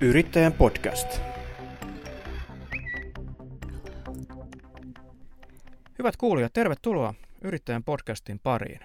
Yrittäjän 0.00 0.52
podcast. 0.52 1.20
Hyvät 5.98 6.16
kuulijat, 6.16 6.52
tervetuloa 6.52 7.14
Yrittäjän 7.42 7.84
podcastin 7.84 8.38
pariin. 8.38 8.80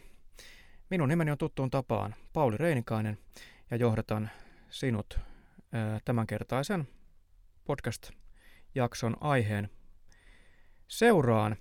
Minun 0.89 1.09
nimeni 1.09 1.31
on 1.31 1.37
tuttuun 1.37 1.69
tapaan 1.69 2.15
Pauli 2.33 2.57
Reinikainen 2.57 3.17
ja 3.71 3.77
johdatan 3.77 4.29
sinut 4.69 5.19
tämänkertaisen 6.05 6.87
podcast-jakson 7.65 9.17
aiheen 9.21 9.69
seuraan. 10.87 11.55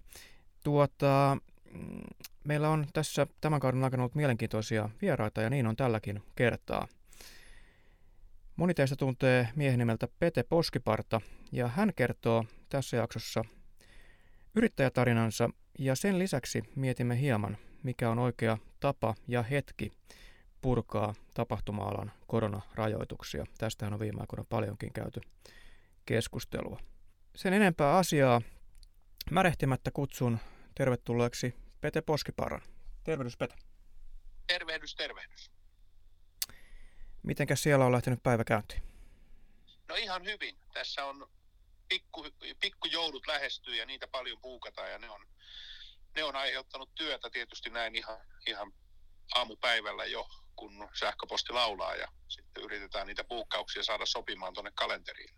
Tuota, 0.65 1.37
mm, 1.73 2.01
meillä 2.45 2.69
on 2.69 2.87
tässä 2.93 3.27
tämän 3.41 3.61
kauden 3.61 3.85
aikana 3.85 4.03
ollut 4.03 4.15
mielenkiintoisia 4.15 4.89
vieraita 5.03 5.43
ja 5.43 5.51
niin 5.51 5.67
on 5.67 5.77
tälläkin 5.77 6.23
kertaa– 6.37 6.89
Moni 8.61 8.75
teistä 8.75 8.97
tuntee 8.97 9.49
miehen 9.57 9.79
nimeltä 9.79 10.09
Pete 10.19 10.43
Poskiparta 10.43 11.21
ja 11.53 11.69
hän 11.69 11.93
kertoo 11.97 12.45
tässä 12.69 12.97
jaksossa 12.97 13.45
yrittäjätarinansa 14.55 15.51
ja 15.79 15.95
sen 15.95 16.19
lisäksi 16.19 16.63
mietimme 16.77 17.21
hieman, 17.21 17.57
mikä 17.83 18.11
on 18.11 18.19
oikea 18.19 18.59
tapa 18.81 19.15
ja 19.29 19.43
hetki 19.43 19.91
purkaa 20.61 21.15
tapahtuma-alan 21.35 22.13
koronarajoituksia. 22.27 23.45
Tästähän 23.59 23.95
on 23.95 24.01
viime 24.01 24.21
aikoina 24.21 24.45
paljonkin 24.49 24.93
käyty 24.93 25.21
keskustelua. 26.07 26.81
Sen 27.37 27.53
enempää 27.53 27.97
asiaa 27.97 28.41
märehtimättä 29.31 29.91
kutsun 29.91 30.39
tervetulleeksi 30.75 31.55
Pete 31.81 32.03
Poskiparan. 32.03 32.63
Tervehdys 33.05 33.37
Pete. 33.37 33.55
Tervehdys, 34.47 34.95
tervehdys. 34.95 35.60
Mitenkäs 37.23 37.63
siellä 37.63 37.87
on 37.87 37.93
lähtenyt 37.93 38.23
päivä 38.23 38.45
käyntiin? 38.45 38.83
No 39.89 39.95
ihan 39.95 40.25
hyvin. 40.25 40.57
Tässä 40.75 41.05
on 41.05 41.31
pikku, 41.89 42.27
pikkujoulut 42.61 43.27
lähestyy 43.27 43.75
ja 43.75 43.87
niitä 43.87 44.09
paljon 44.09 44.41
puukataan 44.41 44.91
ja 44.91 44.99
ne 44.99 45.11
on, 45.11 45.27
ne 46.17 46.25
on 46.25 46.37
aiheuttanut 46.37 46.95
työtä 46.95 47.31
tietysti 47.31 47.71
näin 47.71 47.97
ihan, 47.97 48.19
ihan 48.47 48.73
aamupäivällä 49.35 50.05
jo, 50.05 50.29
kun 50.57 50.89
sähköposti 50.99 51.53
laulaa 51.53 51.95
ja 51.95 52.09
sitten 52.29 52.65
yritetään 52.65 53.07
niitä 53.07 53.25
puukkauksia 53.25 53.83
saada 53.83 54.07
sopimaan 54.07 54.55
tuonne 54.55 54.71
kalenteriin. 54.75 55.35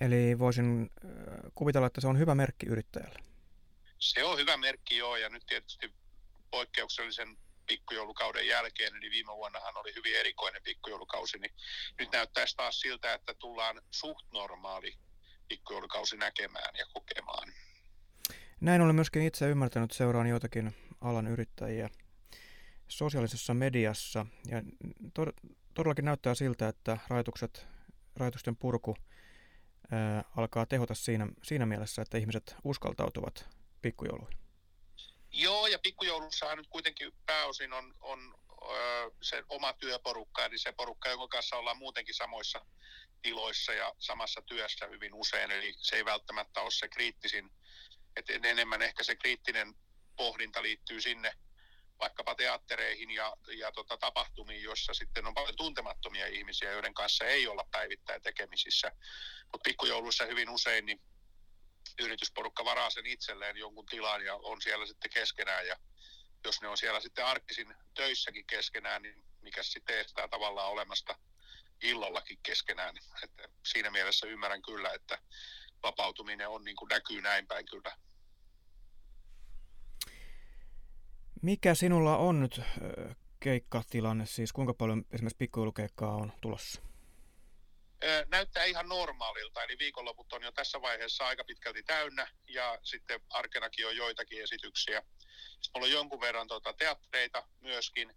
Eli 0.00 0.38
voisin 0.38 0.90
kuvitella, 1.54 1.86
että 1.86 2.00
se 2.00 2.06
on 2.06 2.18
hyvä 2.18 2.34
merkki 2.34 2.66
yrittäjälle. 2.66 3.18
Se 3.98 4.24
on 4.24 4.38
hyvä 4.38 4.56
merkki 4.56 4.96
joo 4.96 5.16
ja 5.16 5.28
nyt 5.28 5.46
tietysti 5.46 5.94
poikkeuksellisen 6.50 7.36
pikkujoulukauden 7.66 8.46
jälkeen, 8.46 8.96
eli 8.96 9.10
viime 9.10 9.32
vuonnahan 9.36 9.76
oli 9.76 9.94
hyvin 9.94 10.16
erikoinen 10.16 10.62
pikkujoulukausi, 10.62 11.38
niin 11.38 11.54
nyt 11.98 12.12
näyttäisi 12.12 12.56
taas 12.56 12.80
siltä, 12.80 13.14
että 13.14 13.34
tullaan 13.34 13.82
suht 13.90 14.26
normaali 14.32 14.94
pikkujoulukausi 15.48 16.16
näkemään 16.16 16.76
ja 16.78 16.86
kokemaan. 16.92 17.52
Näin 18.60 18.82
olen 18.82 18.94
myöskin 18.94 19.22
itse 19.22 19.48
ymmärtänyt, 19.48 19.90
seuraan 19.90 20.26
joitakin 20.26 20.74
alan 21.00 21.26
yrittäjiä 21.26 21.90
sosiaalisessa 22.88 23.54
mediassa. 23.54 24.26
Ja 24.46 24.62
todellakin 25.74 26.04
näyttää 26.04 26.34
siltä, 26.34 26.68
että 26.68 26.98
rajoitukset, 27.08 27.66
rajoitusten 28.16 28.56
purku 28.56 28.96
ää, 29.90 30.24
alkaa 30.36 30.66
tehota 30.66 30.94
siinä, 30.94 31.26
siinä 31.42 31.66
mielessä, 31.66 32.02
että 32.02 32.18
ihmiset 32.18 32.56
uskaltautuvat 32.64 33.48
pikkujouluihin. 33.82 34.43
Joo, 35.36 35.66
ja 35.66 35.78
pikkujoulussahan 35.78 36.58
nyt 36.58 36.66
kuitenkin 36.70 37.12
pääosin 37.26 37.72
on, 37.72 37.94
on 38.00 38.34
öö, 38.70 39.10
se 39.22 39.42
oma 39.48 39.72
työporukka, 39.72 40.44
eli 40.44 40.58
se 40.58 40.72
porukka, 40.72 41.08
jonka 41.08 41.28
kanssa 41.28 41.56
ollaan 41.56 41.78
muutenkin 41.78 42.14
samoissa 42.14 42.66
tiloissa 43.22 43.72
ja 43.72 43.94
samassa 43.98 44.42
työssä 44.42 44.86
hyvin 44.86 45.14
usein, 45.14 45.50
eli 45.50 45.74
se 45.78 45.96
ei 45.96 46.04
välttämättä 46.04 46.60
ole 46.60 46.70
se 46.70 46.88
kriittisin, 46.88 47.50
että 48.16 48.32
enemmän 48.32 48.82
ehkä 48.82 49.04
se 49.04 49.16
kriittinen 49.16 49.74
pohdinta 50.16 50.62
liittyy 50.62 51.00
sinne 51.00 51.32
vaikkapa 52.00 52.34
teattereihin 52.34 53.10
ja, 53.10 53.36
ja 53.58 53.72
tota, 53.72 53.96
tapahtumiin, 53.96 54.62
joissa 54.62 54.94
sitten 54.94 55.26
on 55.26 55.34
paljon 55.34 55.56
tuntemattomia 55.56 56.26
ihmisiä, 56.26 56.72
joiden 56.72 56.94
kanssa 56.94 57.24
ei 57.24 57.46
olla 57.46 57.66
päivittäin 57.70 58.22
tekemisissä. 58.22 58.92
Mutta 59.52 59.68
pikkujouluissa 59.68 60.24
hyvin 60.24 60.50
usein 60.50 60.86
niin 60.86 61.00
yritysporukka 62.00 62.64
varaa 62.64 62.90
sen 62.90 63.06
itselleen 63.06 63.56
jonkun 63.56 63.86
tilan 63.86 64.24
ja 64.24 64.34
on 64.34 64.62
siellä 64.62 64.86
sitten 64.86 65.10
keskenään 65.10 65.66
ja 65.66 65.76
jos 66.44 66.62
ne 66.62 66.68
on 66.68 66.78
siellä 66.78 67.00
sitten 67.00 67.26
arkisin 67.26 67.74
töissäkin 67.94 68.46
keskenään, 68.46 69.02
niin 69.02 69.24
mikä 69.40 69.62
sitten 69.62 69.98
estää 69.98 70.28
tavallaan 70.28 70.70
olemasta 70.70 71.18
illallakin 71.82 72.38
keskenään. 72.42 72.94
Että 73.22 73.48
siinä 73.66 73.90
mielessä 73.90 74.26
ymmärrän 74.26 74.62
kyllä, 74.62 74.92
että 74.92 75.18
vapautuminen 75.82 76.48
on 76.48 76.64
niin 76.64 76.76
kuin 76.76 76.88
näkyy 76.88 77.22
näin 77.22 77.46
päin 77.46 77.66
kyllä. 77.66 77.96
Mikä 81.42 81.74
sinulla 81.74 82.16
on 82.16 82.40
nyt 82.40 82.60
keikkatilanne, 83.40 84.26
siis 84.26 84.52
kuinka 84.52 84.74
paljon 84.74 85.04
esimerkiksi 85.10 85.36
pikkujoulukeikkaa 85.36 86.14
on 86.14 86.32
tulossa? 86.40 86.82
Näyttää 88.30 88.64
ihan 88.64 88.88
normaalilta, 88.88 89.62
eli 89.62 89.78
viikonloput 89.78 90.32
on 90.32 90.42
jo 90.42 90.52
tässä 90.52 90.82
vaiheessa 90.82 91.26
aika 91.26 91.44
pitkälti 91.44 91.82
täynnä 91.82 92.26
ja 92.48 92.78
sitten 92.82 93.20
arkenakin 93.30 93.86
on 93.86 93.96
joitakin 93.96 94.42
esityksiä. 94.42 95.02
Sitten 95.60 95.70
mulla 95.74 95.86
on 95.86 95.92
jonkun 95.92 96.20
verran 96.20 96.48
tuota 96.48 96.72
teattereita 96.72 97.48
myöskin, 97.60 98.16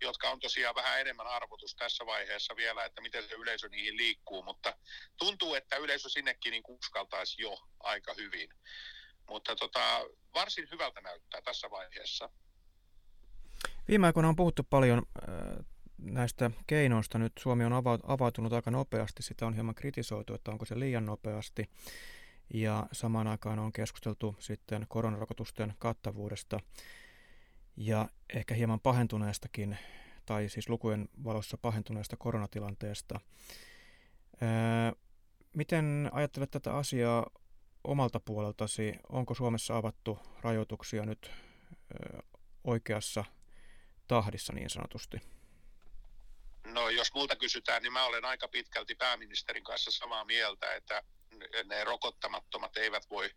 jotka 0.00 0.30
on 0.30 0.40
tosiaan 0.40 0.74
vähän 0.74 1.00
enemmän 1.00 1.26
arvotus 1.26 1.74
tässä 1.74 2.06
vaiheessa 2.06 2.56
vielä, 2.56 2.84
että 2.84 3.00
miten 3.00 3.28
se 3.28 3.34
yleisö 3.34 3.68
niihin 3.68 3.96
liikkuu, 3.96 4.42
mutta 4.42 4.76
tuntuu, 5.16 5.54
että 5.54 5.76
yleisö 5.76 6.08
sinnekin 6.08 6.50
niin 6.50 6.62
uskaltaisi 6.68 7.42
jo 7.42 7.58
aika 7.80 8.14
hyvin. 8.14 8.48
Mutta 9.28 9.56
tota, 9.56 10.04
varsin 10.34 10.68
hyvältä 10.70 11.00
näyttää 11.00 11.40
tässä 11.42 11.70
vaiheessa. 11.70 12.30
Viime 13.88 14.06
aikoina 14.06 14.28
on 14.28 14.36
puhuttu 14.36 14.62
paljon 14.70 15.02
äh, 15.28 15.64
näistä 15.98 16.50
keinoista 16.66 17.18
nyt 17.18 17.32
Suomi 17.38 17.64
on 17.64 17.72
avautunut 18.06 18.52
aika 18.52 18.70
nopeasti. 18.70 19.22
Sitä 19.22 19.46
on 19.46 19.54
hieman 19.54 19.74
kritisoitu, 19.74 20.34
että 20.34 20.50
onko 20.50 20.64
se 20.64 20.78
liian 20.78 21.06
nopeasti. 21.06 21.70
Ja 22.54 22.86
samaan 22.92 23.26
aikaan 23.26 23.58
on 23.58 23.72
keskusteltu 23.72 24.36
sitten 24.38 24.86
koronarokotusten 24.88 25.74
kattavuudesta 25.78 26.60
ja 27.76 28.08
ehkä 28.34 28.54
hieman 28.54 28.80
pahentuneestakin, 28.80 29.78
tai 30.26 30.48
siis 30.48 30.68
lukujen 30.68 31.08
valossa 31.24 31.58
pahentuneesta 31.58 32.16
koronatilanteesta. 32.16 33.20
Ää, 34.40 34.92
miten 35.54 36.08
ajattelet 36.12 36.50
tätä 36.50 36.76
asiaa 36.76 37.26
omalta 37.84 38.20
puoleltasi? 38.20 38.94
Onko 39.08 39.34
Suomessa 39.34 39.76
avattu 39.76 40.18
rajoituksia 40.40 41.04
nyt 41.06 41.30
ää, 41.30 42.20
oikeassa 42.64 43.24
tahdissa 44.08 44.52
niin 44.52 44.70
sanotusti? 44.70 45.37
No 46.72 46.88
jos 46.90 47.14
multa 47.14 47.36
kysytään, 47.36 47.82
niin 47.82 47.92
mä 47.92 48.04
olen 48.04 48.24
aika 48.24 48.48
pitkälti 48.48 48.94
pääministerin 48.94 49.64
kanssa 49.64 49.90
samaa 49.90 50.24
mieltä, 50.24 50.74
että 50.74 51.02
ne 51.64 51.84
rokottamattomat 51.84 52.76
eivät 52.76 53.10
voi 53.10 53.30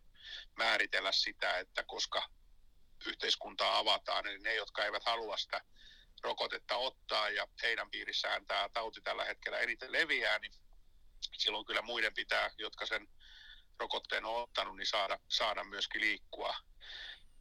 määritellä 0.56 1.12
sitä, 1.12 1.58
että 1.58 1.82
koska 1.82 2.28
yhteiskuntaa 3.06 3.78
avataan, 3.78 4.26
eli 4.26 4.38
ne, 4.38 4.54
jotka 4.54 4.84
eivät 4.84 5.04
halua 5.04 5.36
sitä 5.36 5.60
rokotetta 6.22 6.76
ottaa 6.76 7.30
ja 7.30 7.48
heidän 7.62 7.90
piirissään 7.90 8.46
tämä 8.46 8.68
tauti 8.72 9.00
tällä 9.00 9.24
hetkellä 9.24 9.58
eniten 9.58 9.92
leviää, 9.92 10.38
niin 10.38 10.52
silloin 11.38 11.66
kyllä 11.66 11.82
muiden 11.82 12.14
pitää, 12.14 12.50
jotka 12.58 12.86
sen 12.86 13.08
rokotteen 13.78 14.24
on 14.24 14.42
ottanut, 14.42 14.76
niin 14.76 14.86
saada, 14.86 15.18
saada 15.28 15.64
myöskin 15.64 16.00
liikkua. 16.00 16.56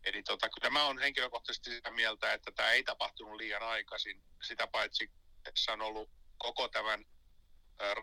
Eli 0.03 0.23
tota, 0.23 0.49
kyllä 0.49 0.69
mä 0.69 0.85
oon 0.85 0.99
henkilökohtaisesti 0.99 1.69
sitä 1.69 1.91
mieltä, 1.91 2.33
että 2.33 2.51
tämä 2.51 2.71
ei 2.71 2.83
tapahtunut 2.83 3.35
liian 3.35 3.63
aikaisin. 3.63 4.23
Sitä 4.41 4.67
paitsi 4.67 5.11
tässä 5.43 5.73
on 5.73 5.81
ollut 5.81 6.09
koko 6.37 6.67
tämän 6.67 7.05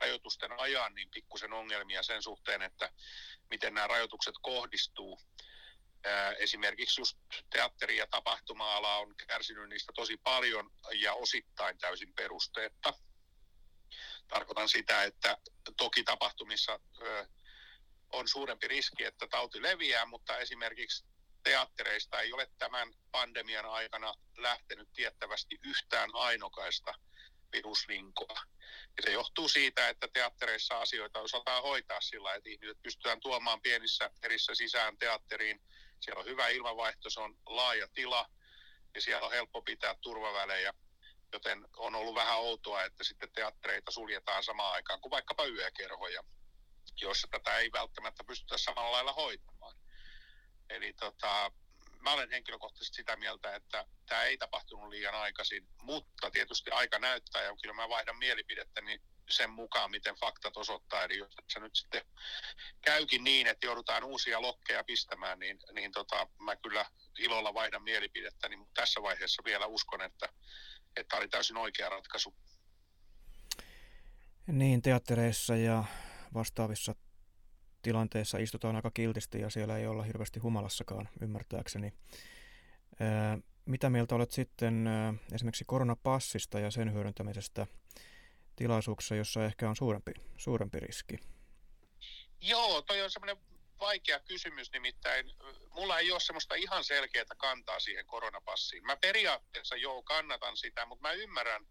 rajoitusten 0.01 0.61
ajan 0.61 0.95
niin 0.95 1.11
pikkusen 1.11 1.53
ongelmia 1.53 2.03
sen 2.03 2.23
suhteen, 2.23 2.63
että 2.63 2.93
miten 3.51 3.75
nämä 3.75 3.87
rajoitukset 3.87 4.35
kohdistuu. 4.43 5.21
Esimerkiksi 6.39 7.01
just 7.01 7.19
teatteri- 7.51 7.97
ja 7.97 8.07
tapahtuma-ala 8.07 8.97
on 8.97 9.15
kärsinyt 9.27 9.69
niistä 9.69 9.93
tosi 9.97 10.17
paljon 10.17 10.71
ja 11.01 11.15
osittain 11.15 11.79
täysin 11.79 12.15
perusteetta. 12.15 12.93
Tarkoitan 14.29 14.69
sitä, 14.69 15.03
että 15.03 15.37
toki 15.77 16.05
tapahtumissa 16.05 16.81
on 18.13 18.29
suurempi 18.29 18.69
riski, 18.69 19.05
että 19.05 19.27
tauti 19.27 19.63
leviää, 19.63 20.07
mutta 20.07 20.39
esimerkiksi 20.39 21.05
teattereista 21.43 22.21
ei 22.21 22.33
ole 22.33 22.51
tämän 22.59 22.89
pandemian 23.11 23.67
aikana 23.67 24.15
lähtenyt 24.37 24.89
tiettävästi 24.93 25.59
yhtään 25.65 26.11
ainokaista 26.15 26.95
viruslinkoa. 27.53 28.41
Ja 28.97 29.03
se 29.05 29.11
johtuu 29.13 29.49
siitä, 29.49 29.89
että 29.89 30.09
teattereissa 30.13 30.81
asioita 30.81 31.21
osataan 31.21 31.63
hoitaa 31.63 32.01
sillä, 32.01 32.35
että 32.35 32.49
ihmiset 32.49 32.83
pystytään 32.83 33.21
tuomaan 33.21 33.61
pienissä 33.61 34.11
erissä 34.23 34.55
sisään 34.55 34.99
teatteriin. 34.99 35.61
Siellä 36.01 36.21
on 36.21 36.27
hyvä 36.27 36.49
ilmanvaihto, 36.49 37.11
se 37.11 37.21
on 37.21 37.37
laaja 37.47 37.89
tila 37.95 38.29
ja 38.95 39.01
siellä 39.01 39.27
on 39.27 39.33
helppo 39.33 39.63
pitää 39.63 39.95
turvavälejä. 40.01 40.75
joten 41.33 41.69
on 41.77 41.95
ollut 41.95 42.15
vähän 42.15 42.39
outoa, 42.39 42.85
että 42.85 43.05
sitten 43.05 43.33
teattereita 43.33 43.91
suljetaan 43.91 44.45
samaan 44.45 44.75
aikaan 44.75 45.01
kuin 45.01 45.11
vaikkapa 45.11 45.47
yökerhoja, 45.47 46.23
joissa 47.01 47.29
tätä 47.31 47.59
ei 47.59 47.73
välttämättä 47.73 48.25
pystytä 48.25 48.59
samalla 48.59 48.93
lailla 48.93 49.13
hoitamaan. 49.13 49.77
Eli 50.71 50.93
tota, 50.93 51.53
mä 52.01 52.13
olen 52.13 52.31
henkilökohtaisesti 52.31 52.97
sitä 52.97 53.17
mieltä, 53.17 53.55
että 53.55 53.85
tämä 54.07 54.23
ei 54.23 54.39
tapahtunut 54.39 54.89
liian 54.89 55.15
aikaisin, 55.15 55.69
mutta 55.83 56.31
tietysti 56.31 56.71
aika 56.71 56.99
näyttää 56.99 57.43
ja 57.43 57.57
kyllä 57.63 57.75
mä 57.75 57.89
vaihdan 57.89 58.19
mielipidettä 58.19 58.81
niin 58.81 59.01
sen 59.31 59.51
mukaan, 59.51 59.91
miten 59.91 60.15
faktat 60.15 60.57
osoittaa. 60.57 61.05
Eli 61.05 61.19
jos 61.19 61.37
se 61.49 61.61
nyt 61.61 61.77
sitten 61.77 62.03
käykin 62.81 63.25
niin, 63.25 63.47
että 63.47 63.67
joudutaan 63.67 64.05
uusia 64.05 64.43
lokkeja 64.43 64.85
pistämään, 64.85 65.39
niin, 65.39 65.59
niin 65.73 65.93
tota, 65.93 66.29
mä 66.39 66.57
kyllä 66.57 66.87
ilolla 67.19 67.55
vaihdan 67.55 67.83
mielipidettä, 67.83 68.49
niin 68.49 68.67
tässä 68.75 69.03
vaiheessa 69.03 69.43
vielä 69.45 69.67
uskon, 69.67 70.03
että, 70.03 70.29
että 70.97 71.17
oli 71.17 71.29
täysin 71.29 71.57
oikea 71.57 71.89
ratkaisu. 71.89 72.35
Niin, 74.47 74.83
teattereissa 74.83 75.57
ja 75.57 75.85
vastaavissa 76.35 76.95
tilanteissa 77.89 78.39
istutaan 78.39 78.77
aika 78.77 78.91
kiltisti 78.91 79.41
ja 79.41 79.51
siellä 79.51 79.79
ei 79.79 79.87
olla 79.87 80.03
hirveästi 80.03 80.41
humalassakaan, 80.41 81.09
ymmärtääkseni. 81.21 81.93
mitä 83.65 83.91
mieltä 83.91 84.15
olet 84.15 84.31
sitten 84.31 84.89
esimerkiksi 85.33 85.65
koronapassista 85.67 86.61
ja 86.61 86.71
sen 86.71 86.93
hyödyntämisestä 86.93 87.67
tilaisuuksissa, 88.57 89.15
jossa 89.15 89.45
ehkä 89.45 89.69
on 89.69 89.77
suurempi, 89.77 90.13
suurempi 90.37 90.81
riski? 90.81 91.19
Joo, 92.41 92.83
toi 92.83 93.03
on 93.03 93.11
semmoinen 93.11 93.37
vaikea 93.81 94.21
kysymys 94.21 94.73
nimittäin. 94.73 95.33
Mulla 95.71 95.99
ei 95.99 96.13
ole 96.13 96.21
semmoista 96.21 96.55
ihan 96.55 96.85
selkeää 96.85 97.35
kantaa 97.37 97.81
siihen 97.81 98.07
koronapassiin. 98.07 98.87
Mä 98.87 98.97
periaatteessa 98.97 99.77
joo 99.77 100.03
kannatan 100.03 100.57
sitä, 100.57 100.87
mutta 100.87 101.09
mä 101.09 101.13
ymmärrän 101.13 101.67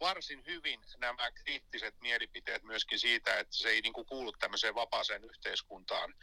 varsin 0.00 0.46
hyvin 0.46 0.80
nämä 0.98 1.30
kriittiset 1.32 1.94
mielipiteet 2.00 2.62
myöskin 2.62 2.98
siitä, 2.98 3.38
että 3.38 3.56
se 3.56 3.68
ei 3.68 3.80
niin 3.80 3.92
kuin 3.92 4.06
kuulu 4.06 4.32
tämmöiseen 4.32 4.74
vapaaseen 4.74 5.24
yhteiskuntaan 5.24 6.14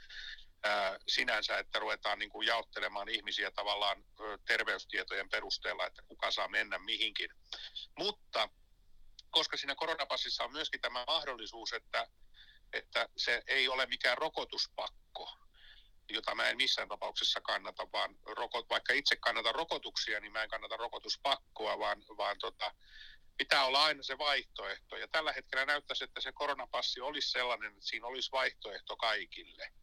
ää, 0.64 0.98
sinänsä, 1.08 1.58
että 1.58 1.80
ruvetaan 1.80 2.20
niin 2.20 2.30
kuin 2.30 2.48
jaottelemaan 2.48 3.10
ihmisiä 3.10 3.52
tavallaan 3.52 4.04
terveystietojen 4.48 5.30
perusteella, 5.30 5.88
että 5.88 6.02
kuka 6.02 6.32
saa 6.32 6.48
mennä 6.48 6.80
mihinkin. 6.80 7.30
Mutta 7.98 8.50
koska 9.30 9.58
siinä 9.58 9.76
koronapassissa 9.76 10.44
on 10.44 10.52
myöskin 10.52 10.82
tämä 10.82 11.04
mahdollisuus, 11.08 11.74
että, 11.74 12.08
että 12.74 13.10
se 13.18 13.44
ei 13.48 13.68
ole 13.68 13.86
mikään 13.86 14.18
rokotuspakko, 14.18 15.38
jota 16.10 16.36
mä 16.36 16.50
en 16.50 16.58
missään 16.58 16.88
tapauksessa 16.88 17.42
kannata, 17.42 17.92
vaan 17.92 18.16
rokot, 18.26 18.70
vaikka 18.70 18.94
itse 18.94 19.16
kannatan 19.16 19.56
rokotuksia, 19.56 20.20
niin 20.20 20.32
mä 20.32 20.44
en 20.44 20.50
kannata 20.50 20.78
rokotuspakkoa, 20.78 21.80
vaan, 21.80 22.04
vaan 22.18 22.38
tota, 22.40 22.74
pitää 23.38 23.66
olla 23.66 23.84
aina 23.84 24.04
se 24.04 24.18
vaihtoehto. 24.18 24.98
Ja 24.98 25.08
tällä 25.08 25.34
hetkellä 25.34 25.66
näyttäisi, 25.66 26.04
että 26.04 26.22
se 26.22 26.32
koronapassi 26.32 27.02
olisi 27.02 27.32
sellainen, 27.32 27.72
että 27.72 27.86
siinä 27.86 28.08
olisi 28.08 28.32
vaihtoehto 28.32 28.98
kaikille. 28.98 29.74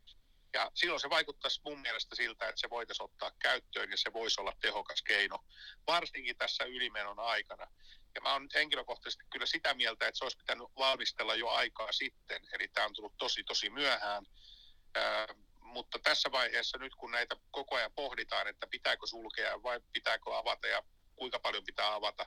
Ja 0.52 0.70
silloin 0.74 1.00
se 1.00 1.10
vaikuttaisi 1.10 1.60
mun 1.64 1.80
mielestä 1.80 2.16
siltä, 2.16 2.48
että 2.48 2.60
se 2.60 2.70
voitaisiin 2.70 3.04
ottaa 3.04 3.32
käyttöön 3.38 3.90
ja 3.90 3.96
se 3.96 4.12
voisi 4.12 4.40
olla 4.40 4.52
tehokas 4.60 5.02
keino, 5.02 5.38
varsinkin 5.86 6.36
tässä 6.36 6.64
ylimenon 6.64 7.20
aikana. 7.20 7.66
Ja 8.14 8.20
mä 8.20 8.32
oon 8.32 8.42
nyt 8.42 8.54
henkilökohtaisesti 8.54 9.24
kyllä 9.32 9.46
sitä 9.46 9.74
mieltä, 9.74 10.08
että 10.08 10.18
se 10.18 10.24
olisi 10.24 10.38
pitänyt 10.38 10.68
valmistella 10.78 11.34
jo 11.34 11.48
aikaa 11.48 11.92
sitten, 11.92 12.42
eli 12.52 12.68
tämä 12.68 12.86
on 12.86 12.92
tullut 12.94 13.16
tosi 13.18 13.44
tosi 13.44 13.70
myöhään. 13.70 14.24
Ää, 14.94 15.26
mutta 15.60 15.98
tässä 15.98 16.32
vaiheessa 16.32 16.78
nyt 16.78 16.94
kun 16.94 17.10
näitä 17.10 17.36
koko 17.50 17.76
ajan 17.76 17.92
pohditaan, 17.92 18.48
että 18.48 18.66
pitääkö 18.66 19.06
sulkea 19.06 19.62
vai 19.62 19.80
pitääkö 19.92 20.38
avata 20.38 20.66
ja 20.66 20.82
kuinka 21.20 21.38
paljon 21.38 21.64
pitää 21.64 21.94
avata, 21.94 22.26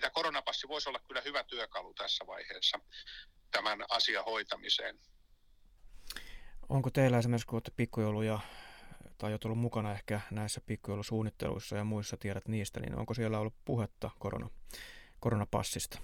tämä 0.00 0.10
koronapassi 0.10 0.68
voisi 0.68 0.88
olla 0.88 0.98
kyllä 0.98 1.20
hyvä 1.20 1.44
työkalu 1.44 1.94
tässä 1.94 2.26
vaiheessa 2.26 2.80
tämän 3.50 3.84
asian 3.88 4.24
hoitamiseen. 4.24 4.98
Onko 6.68 6.90
teillä 6.90 7.18
esimerkiksi, 7.18 7.46
kun 7.46 7.56
olette 7.56 7.70
pikkujouluja 7.76 8.38
tai 9.18 9.30
olet 9.30 9.44
ollut 9.44 9.58
mukana 9.58 9.92
ehkä 9.92 10.20
näissä 10.30 10.60
pikkujoulisuunnitteluissa 10.60 11.76
ja 11.76 11.84
muissa 11.84 12.16
tiedät 12.16 12.48
niistä, 12.48 12.80
niin 12.80 12.98
onko 12.98 13.14
siellä 13.14 13.38
ollut 13.38 13.64
puhetta 13.64 14.10
korona, 14.18 14.50
koronapassista? 15.20 15.98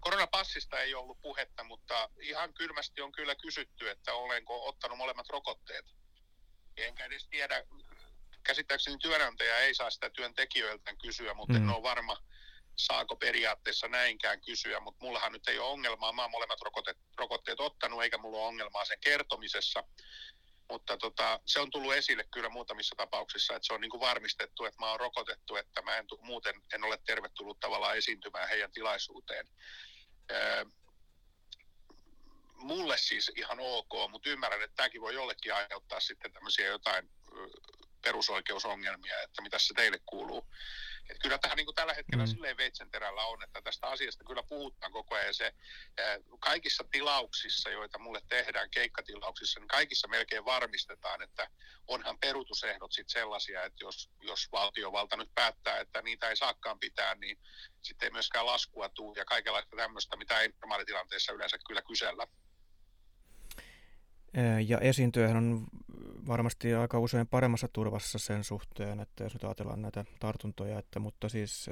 Koronapassista 0.00 0.80
ei 0.80 0.94
ollut 0.94 1.20
puhetta, 1.20 1.64
mutta 1.64 2.10
ihan 2.20 2.54
kylmästi 2.54 3.00
on 3.00 3.12
kyllä 3.12 3.34
kysytty, 3.34 3.90
että 3.90 4.14
olenko 4.14 4.68
ottanut 4.68 4.98
molemmat 4.98 5.28
rokotteet. 5.28 5.86
Enkä 6.76 7.04
edes 7.04 7.26
tiedä, 7.28 7.64
käsittääkseni 8.42 8.98
työnantaja 8.98 9.58
ei 9.58 9.74
saa 9.74 9.90
sitä 9.90 10.10
työntekijöiltä 10.10 10.96
kysyä, 11.02 11.34
mutta 11.34 11.58
mm. 11.58 11.62
en 11.62 11.74
ole 11.74 11.82
varma, 11.82 12.16
saako 12.76 13.16
periaatteessa 13.16 13.88
näinkään 13.88 14.40
kysyä, 14.40 14.80
mutta 14.80 15.04
mullahan 15.04 15.32
nyt 15.32 15.48
ei 15.48 15.58
ole 15.58 15.70
ongelmaa, 15.70 16.12
mä 16.12 16.22
oon 16.22 16.30
molemmat 16.30 16.60
rokotteet, 16.60 16.98
rokotteet 17.16 17.60
ottanut, 17.60 18.02
eikä 18.02 18.18
mulla 18.18 18.38
ole 18.38 18.46
ongelmaa 18.46 18.84
sen 18.84 19.00
kertomisessa, 19.00 19.84
mutta 20.70 20.96
tota, 20.96 21.40
se 21.46 21.60
on 21.60 21.70
tullut 21.70 21.94
esille 21.94 22.24
kyllä 22.32 22.48
muutamissa 22.48 22.94
tapauksissa, 22.96 23.56
että 23.56 23.66
se 23.66 23.74
on 23.74 23.80
niin 23.80 23.90
kuin 23.90 24.00
varmistettu, 24.00 24.64
että 24.64 24.80
mä 24.80 24.90
oon 24.90 25.00
rokotettu, 25.00 25.56
että 25.56 25.82
mä 25.82 25.96
en 25.96 26.06
muuten 26.20 26.54
en 26.74 26.84
ole 26.84 26.98
tervetullut 27.06 27.60
tavallaan 27.60 27.96
esiintymään 27.96 28.48
heidän 28.48 28.72
tilaisuuteen. 28.72 29.46
Öö, 30.30 30.64
mulle 32.54 32.98
siis 32.98 33.32
ihan 33.36 33.60
ok, 33.60 34.10
mutta 34.10 34.30
ymmärrän, 34.30 34.62
että 34.62 34.76
tämäkin 34.76 35.00
voi 35.00 35.14
jollekin 35.14 35.54
aiheuttaa 35.54 36.00
sitten 36.00 36.32
tämmöisiä 36.32 36.66
jotain 36.66 37.10
perusoikeusongelmia, 38.02 39.22
että 39.22 39.42
mitä 39.42 39.58
se 39.58 39.74
teille 39.74 39.98
kuuluu. 40.06 40.46
Et 41.10 41.18
kyllä 41.22 41.38
tämä 41.38 41.54
niin 41.54 41.66
kuin 41.66 41.74
tällä 41.74 41.94
hetkellä 41.94 42.24
mm. 42.24 42.30
silleen 42.30 42.56
veitsenterällä 42.56 43.24
on, 43.24 43.42
että 43.42 43.62
tästä 43.62 43.86
asiasta 43.86 44.24
kyllä 44.24 44.42
puhutaan 44.42 44.92
koko 44.92 45.14
ajan. 45.14 45.34
Se, 45.34 45.54
kaikissa 46.40 46.84
tilauksissa, 46.90 47.70
joita 47.70 47.98
mulle 47.98 48.20
tehdään, 48.28 48.70
keikkatilauksissa, 48.70 49.60
niin 49.60 49.68
kaikissa 49.68 50.08
melkein 50.08 50.44
varmistetaan, 50.44 51.22
että 51.22 51.50
onhan 51.86 52.18
perutusehdot 52.18 52.92
sitten 52.92 53.12
sellaisia, 53.12 53.64
että 53.64 53.84
jos, 53.84 54.10
jos 54.20 54.52
valtiovalta 54.52 55.16
nyt 55.16 55.30
päättää, 55.34 55.80
että 55.80 56.02
niitä 56.02 56.28
ei 56.28 56.36
saakaan 56.36 56.78
pitää, 56.78 57.14
niin 57.14 57.38
sitten 57.82 58.06
ei 58.06 58.12
myöskään 58.12 58.46
laskua 58.46 58.88
tule 58.88 59.18
ja 59.18 59.24
kaikenlaista 59.24 59.76
tämmöistä, 59.76 60.16
mitä 60.16 60.40
ei 60.40 60.48
normaalitilanteessa 60.48 61.32
yleensä 61.32 61.58
kyllä 61.66 61.82
kysellä. 61.82 62.26
Ja 64.66 64.78
esiintyjähän 64.78 65.36
on 65.36 65.66
varmasti 66.26 66.74
aika 66.74 66.98
usein 66.98 67.26
paremmassa 67.26 67.68
turvassa 67.72 68.18
sen 68.18 68.44
suhteen, 68.44 69.00
että 69.00 69.24
jos 69.24 69.34
nyt 69.34 69.44
ajatellaan 69.44 69.82
näitä 69.82 70.04
tartuntoja, 70.20 70.78
että, 70.78 70.98
mutta 70.98 71.28
siis 71.28 71.66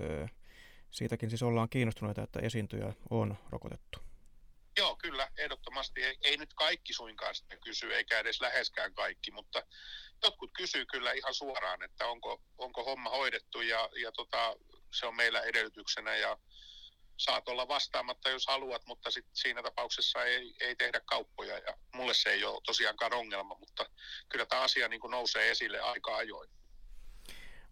siitäkin 0.91 1.31
siis 1.31 1.43
ollaan 1.43 1.69
kiinnostuneita, 1.69 2.23
että 2.23 2.41
esiintyjä 2.41 2.93
on 3.11 3.37
rokotettu. 3.51 3.99
Joo, 4.79 4.97
kyllä, 4.97 5.29
ehdottomasti. 5.37 6.03
Ei, 6.03 6.17
ei 6.25 6.37
nyt 6.37 6.55
kaikki 6.55 6.93
suinkaan 6.93 7.35
sitä 7.35 7.57
kysy, 7.57 7.95
eikä 7.95 8.19
edes 8.19 8.41
läheskään 8.41 8.95
kaikki, 8.95 9.31
mutta 9.31 9.63
jotkut 10.23 10.51
kysyy 10.57 10.87
kyllä 10.87 11.13
ihan 11.13 11.35
suoraan, 11.35 11.83
että 11.83 12.07
onko, 12.07 12.43
onko 12.59 12.85
homma 12.85 13.11
hoidettu 13.11 13.61
ja, 13.61 13.89
ja 14.03 14.13
tota, 14.13 14.57
se 14.95 15.07
on 15.07 15.17
meillä 15.17 15.41
edellytyksenä 15.41 16.17
ja 16.17 16.39
saat 17.21 17.49
olla 17.49 17.69
vastaamatta, 17.69 18.31
jos 18.31 18.47
haluat, 18.47 18.87
mutta 18.87 19.11
sit 19.11 19.27
siinä 19.33 19.63
tapauksessa 19.63 20.25
ei, 20.25 20.55
ei 20.61 20.77
tehdä 20.77 21.01
kauppoja. 21.01 21.59
Ja 21.59 21.77
mulle 21.95 22.15
se 22.15 22.31
ei 22.31 22.45
ole 22.45 22.61
tosiaankaan 22.67 23.15
ongelma, 23.15 23.57
mutta 23.61 23.87
kyllä 24.29 24.47
tämä 24.47 24.63
asia 24.63 24.89
niin 24.89 25.01
kuin 25.01 25.11
nousee 25.11 25.51
esille 25.51 25.81
aika 25.81 26.17
ajoin. 26.17 26.51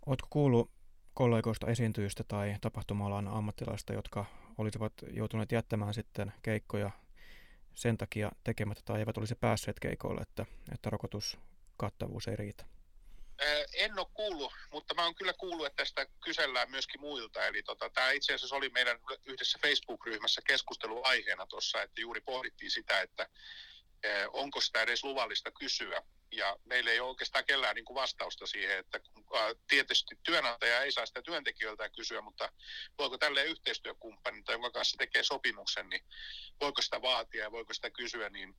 Oletko 0.07 0.27
kuullut 0.31 0.71
kollegoista 1.15 1.67
esiintyjistä 1.67 2.25
tai 2.25 2.57
tapahtuma-alan 2.61 3.29
ammattilaista, 3.29 3.93
jotka 3.93 4.25
olisivat 4.59 4.93
joutuneet 5.11 5.53
jättämään 5.53 5.95
sitten 5.95 6.33
keikkoja 6.43 6.91
sen 7.75 7.99
takia 7.99 8.33
tekemättä 8.45 8.83
tai 8.85 8.99
eivät 8.99 9.19
olisi 9.19 9.35
päässeet 9.35 9.81
keikoille, 9.81 10.21
että, 10.21 10.47
että 10.75 10.91
rokotuskattavuus 10.91 12.29
ei 12.29 12.37
riitä? 12.37 12.65
En 13.73 13.99
ole 13.99 14.07
kuullut, 14.15 14.53
mutta 14.73 14.95
mä 14.95 15.05
oon 15.05 15.15
kyllä 15.15 15.33
kuullut, 15.33 15.67
että 15.67 15.77
tästä 15.77 16.07
kysellään 16.25 16.71
myöskin 16.71 17.01
muilta. 17.01 17.47
Eli 17.47 17.63
tota, 17.63 17.91
tämä 17.91 18.11
itse 18.11 18.35
asiassa 18.35 18.57
oli 18.57 18.69
meidän 18.69 18.99
yhdessä 19.25 19.59
Facebook-ryhmässä 19.63 20.41
keskusteluaiheena 20.47 21.47
tuossa, 21.47 21.83
että 21.83 22.01
juuri 22.01 22.21
pohdittiin 22.21 22.71
sitä, 22.71 23.01
että 23.01 23.29
onko 24.33 24.61
sitä 24.61 24.83
edes 24.83 25.05
luvallista 25.05 25.51
kysyä. 25.51 26.03
Ja 26.33 26.57
meillä 26.65 26.91
ei 26.91 27.01
ole 27.01 27.09
oikeastaan 27.09 27.45
kellään 27.45 27.75
niin 27.75 27.85
kuin 27.85 27.95
vastausta 27.95 28.47
siihen, 28.47 28.79
että 28.79 29.01
tietysti 29.69 30.19
työnantaja 30.23 30.83
ei 30.83 30.93
saa 30.93 31.07
sitä 31.07 31.23
työntekijöiltä 31.23 31.89
kysyä, 31.89 32.21
mutta 32.21 32.53
voiko 32.99 33.19
tälle 33.19 33.45
yhteistyökumppani 33.45 34.43
tai 34.43 34.55
jonka 34.55 34.71
kanssa 34.71 34.97
tekee 34.99 35.23
sopimuksen, 35.23 35.89
niin 35.89 36.05
voiko 36.61 36.83
sitä 36.83 37.03
vaatia 37.03 37.43
ja 37.43 37.53
voiko 37.53 37.75
sitä 37.75 37.91
kysyä, 37.91 38.29
niin 38.29 38.55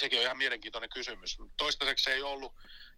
sekin 0.00 0.18
on 0.18 0.24
ihan 0.24 0.38
mielenkiintoinen 0.38 0.90
kysymys. 0.94 1.38
Toistaiseksi 1.56 2.10
ei 2.10 2.22
ollut 2.22 2.54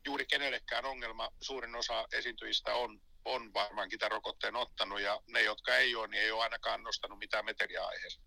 juuri 0.06 0.26
kenellekään 0.26 0.84
ongelma. 0.84 1.30
Suurin 1.40 1.76
osa 1.76 2.08
esiintyjistä 2.12 2.74
on, 2.74 3.00
on 3.24 3.54
varmaankin 3.54 3.98
tämän 3.98 4.12
rokotteen 4.12 4.56
ottanut 4.56 5.00
ja 5.00 5.20
ne, 5.26 5.42
jotka 5.42 5.76
ei 5.76 5.94
ole, 5.94 6.08
niin 6.08 6.22
ei 6.22 6.30
ole 6.30 6.42
ainakaan 6.42 6.82
nostanut 6.82 7.18
mitään 7.18 7.44
meteliä 7.44 7.86
aiheesta. 7.86 8.22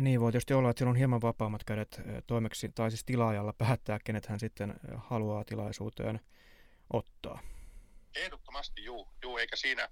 Niin 0.00 0.20
voi 0.20 0.32
tietysti 0.32 0.54
olla, 0.54 0.70
että 0.70 0.78
siellä 0.78 0.90
on 0.90 0.96
hieman 0.96 1.22
vapaammat 1.22 1.64
kädet 1.64 2.00
toimeksi, 2.26 2.68
tai 2.68 2.90
siis 2.90 3.04
tilaajalla 3.04 3.52
päättää, 3.52 3.98
kenet 4.04 4.26
hän 4.26 4.40
sitten 4.40 4.74
haluaa 4.96 5.44
tilaisuuteen 5.44 6.20
ottaa. 6.92 7.42
Ehdottomasti 8.14 8.84
juu, 8.84 9.08
juu 9.22 9.38
eikä 9.38 9.56
siinä 9.56 9.88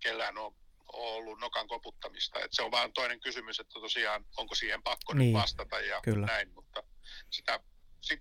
kellään 0.00 0.38
ole 0.38 0.52
ole 0.92 1.16
ollut 1.16 1.40
nokan 1.40 1.68
koputtamista. 1.68 2.40
Et 2.40 2.52
se 2.52 2.62
on 2.62 2.70
vaan 2.70 2.92
toinen 2.92 3.20
kysymys, 3.20 3.60
että 3.60 3.72
tosiaan 3.72 4.24
onko 4.36 4.54
siihen 4.54 4.82
pakko 4.82 5.14
niin, 5.14 5.34
nyt 5.34 5.42
vastata 5.42 5.80
ja 5.80 6.00
kyllä. 6.00 6.26
näin, 6.26 6.54
mutta 6.54 6.82
sitä, 7.30 7.60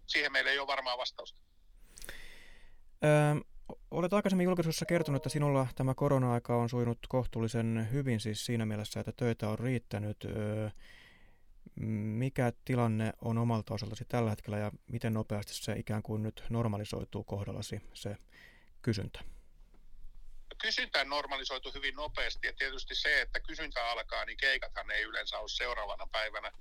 siihen 0.07 0.31
meillä 0.31 0.51
ei 0.51 0.59
ole 0.59 0.67
varmaa 0.67 0.97
vastausta. 0.97 1.39
Öö, 3.03 3.35
olet 3.91 4.13
aikaisemmin 4.13 4.43
julkisuudessa 4.43 4.85
kertonut, 4.85 5.19
että 5.19 5.29
sinulla 5.29 5.67
tämä 5.75 5.93
korona-aika 5.93 6.55
on 6.55 6.69
sujunut 6.69 6.99
kohtuullisen 7.09 7.87
hyvin 7.91 8.19
siis 8.19 8.45
siinä 8.45 8.65
mielessä, 8.65 8.99
että 8.99 9.11
töitä 9.11 9.49
on 9.49 9.59
riittänyt. 9.59 10.25
Öö, 10.25 10.69
mikä 12.19 12.53
tilanne 12.65 13.13
on 13.21 13.37
omalta 13.37 13.73
osaltasi 13.73 14.05
tällä 14.05 14.29
hetkellä 14.29 14.57
ja 14.57 14.71
miten 14.87 15.13
nopeasti 15.13 15.53
se 15.53 15.73
ikään 15.73 16.03
kuin 16.03 16.23
nyt 16.23 16.43
normalisoituu 16.49 17.23
kohdallasi 17.23 17.81
se 17.93 18.17
kysyntä? 18.81 19.19
Kysyntä 20.61 21.03
normalisoitu 21.03 21.71
hyvin 21.73 21.95
nopeasti 21.95 22.47
ja 22.47 22.53
tietysti 22.53 22.95
se, 22.95 23.21
että 23.21 23.39
kysyntä 23.39 23.85
alkaa, 23.85 24.25
niin 24.25 24.37
keikathan 24.37 24.91
ei 24.91 25.03
yleensä 25.03 25.39
ole 25.39 25.49
seuraavana 25.49 26.07
päivänä 26.11 26.51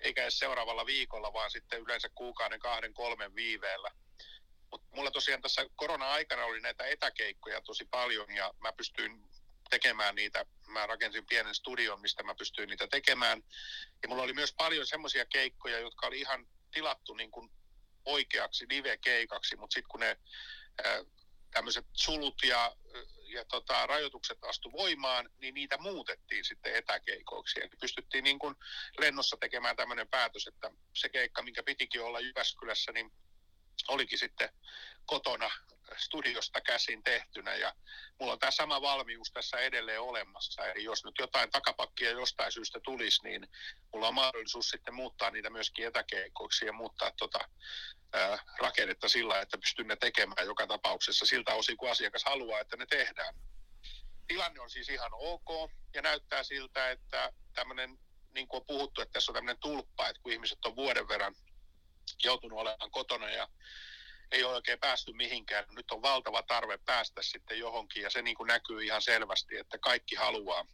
eikä 0.00 0.22
edes 0.22 0.38
seuraavalla 0.38 0.86
viikolla, 0.86 1.32
vaan 1.32 1.50
sitten 1.50 1.80
yleensä 1.80 2.08
kuukauden, 2.14 2.60
kahden, 2.60 2.94
kolmen 2.94 3.34
viiveellä. 3.34 3.90
Mutta 4.70 4.86
mulla 4.96 5.10
tosiaan 5.10 5.42
tässä 5.42 5.66
korona-aikana 5.76 6.44
oli 6.44 6.60
näitä 6.60 6.84
etäkeikkoja 6.84 7.60
tosi 7.60 7.84
paljon 7.84 8.34
ja 8.34 8.54
mä 8.60 8.72
pystyin 8.72 9.30
tekemään 9.70 10.14
niitä. 10.14 10.46
Mä 10.66 10.86
rakensin 10.86 11.26
pienen 11.26 11.54
studion, 11.54 12.00
mistä 12.00 12.22
mä 12.22 12.34
pystyin 12.34 12.68
niitä 12.68 12.86
tekemään. 12.86 13.42
Ja 14.02 14.08
mulla 14.08 14.22
oli 14.22 14.32
myös 14.32 14.52
paljon 14.52 14.86
semmoisia 14.86 15.26
keikkoja, 15.26 15.78
jotka 15.78 16.06
oli 16.06 16.20
ihan 16.20 16.46
tilattu 16.72 17.14
niin 17.14 17.30
kuin 17.30 17.50
oikeaksi 18.04 18.66
live-keikaksi, 18.68 19.56
mutta 19.56 19.74
sitten 19.74 19.88
kun 19.88 20.00
ne 20.00 20.16
tämmöiset 21.50 21.86
sulut 21.92 22.42
ja, 22.42 22.76
ja 23.32 23.44
tota, 23.44 23.86
rajoitukset 23.86 24.44
astu 24.44 24.72
voimaan, 24.72 25.30
niin 25.38 25.54
niitä 25.54 25.78
muutettiin 25.78 26.44
sitten 26.44 26.74
etäkeikoiksi. 26.74 27.60
Eli 27.60 27.70
pystyttiin 27.80 28.24
niin 28.24 28.38
kuin 28.38 28.54
lennossa 28.98 29.36
tekemään 29.40 29.76
tämmöinen 29.76 30.08
päätös, 30.08 30.46
että 30.46 30.70
se 30.94 31.08
keikka, 31.08 31.42
minkä 31.42 31.62
pitikin 31.62 32.02
olla 32.02 32.20
Jyväskylässä, 32.20 32.92
niin 32.92 33.12
olikin 33.88 34.18
sitten 34.18 34.48
kotona 35.06 35.50
studiosta 35.96 36.60
käsin 36.60 37.02
tehtynä 37.02 37.54
ja 37.54 37.74
mulla 38.18 38.32
on 38.32 38.38
tämä 38.38 38.50
sama 38.50 38.80
valmius 38.80 39.30
tässä 39.32 39.58
edelleen 39.58 40.00
olemassa. 40.00 40.66
Eli 40.66 40.84
jos 40.84 41.04
nyt 41.04 41.14
jotain 41.18 41.50
takapakkia 41.50 42.10
jostain 42.10 42.52
syystä 42.52 42.80
tulisi, 42.80 43.22
niin 43.24 43.48
mulla 43.92 44.08
on 44.08 44.14
mahdollisuus 44.14 44.68
sitten 44.70 44.94
muuttaa 44.94 45.30
niitä 45.30 45.50
myöskin 45.50 45.86
etäkeikoiksi 45.86 46.66
ja 46.66 46.72
muuttaa 46.72 47.12
tota, 47.18 47.38
ää, 48.12 48.38
rakennetta 48.58 49.08
sillä, 49.08 49.40
että 49.40 49.58
pystyn 49.58 49.86
ne 49.86 49.96
tekemään 49.96 50.46
joka 50.46 50.66
tapauksessa 50.66 51.26
siltä 51.26 51.54
osin, 51.54 51.76
kun 51.76 51.90
asiakas 51.90 52.24
haluaa, 52.24 52.60
että 52.60 52.76
ne 52.76 52.86
tehdään. 52.86 53.34
Tilanne 54.28 54.60
on 54.60 54.70
siis 54.70 54.88
ihan 54.88 55.10
ok 55.14 55.70
ja 55.94 56.02
näyttää 56.02 56.42
siltä, 56.42 56.90
että 56.90 57.32
tämmöinen, 57.54 57.98
niin 58.34 58.48
kuin 58.48 58.60
on 58.60 58.66
puhuttu, 58.66 59.00
että 59.00 59.12
tässä 59.12 59.32
on 59.32 59.34
tämmöinen 59.34 59.60
tulppa, 59.60 60.08
että 60.08 60.22
kun 60.22 60.32
ihmiset 60.32 60.64
on 60.64 60.76
vuoden 60.76 61.08
verran 61.08 61.34
joutunut 62.24 62.58
olemaan 62.58 62.90
kotona 62.90 63.30
ja 63.30 63.48
ei 64.32 64.44
ole 64.44 64.54
oikein 64.54 64.78
päästy 64.78 65.12
mihinkään. 65.12 65.64
Nyt 65.70 65.90
on 65.90 66.02
valtava 66.02 66.42
tarve 66.42 66.78
päästä 66.78 67.22
sitten 67.22 67.58
johonkin 67.58 68.02
ja 68.02 68.10
se 68.10 68.22
niin 68.22 68.36
kuin 68.36 68.46
näkyy 68.46 68.84
ihan 68.84 69.02
selvästi, 69.02 69.56
että 69.56 69.78
kaikki 69.78 70.16
haluaa 70.16 70.66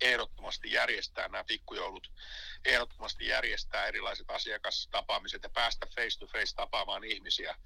ehdottomasti 0.00 0.72
järjestää 0.72 1.28
nämä 1.28 1.44
pikkujoulut, 1.44 2.12
ehdottomasti 2.64 3.26
järjestää 3.26 3.86
erilaiset 3.86 4.30
asiakastapaamiset 4.30 5.42
ja 5.42 5.50
päästä 5.50 5.86
face 5.86 6.18
to 6.18 6.26
face 6.26 6.54
tapaamaan 6.54 7.04
ihmisiä. 7.04 7.56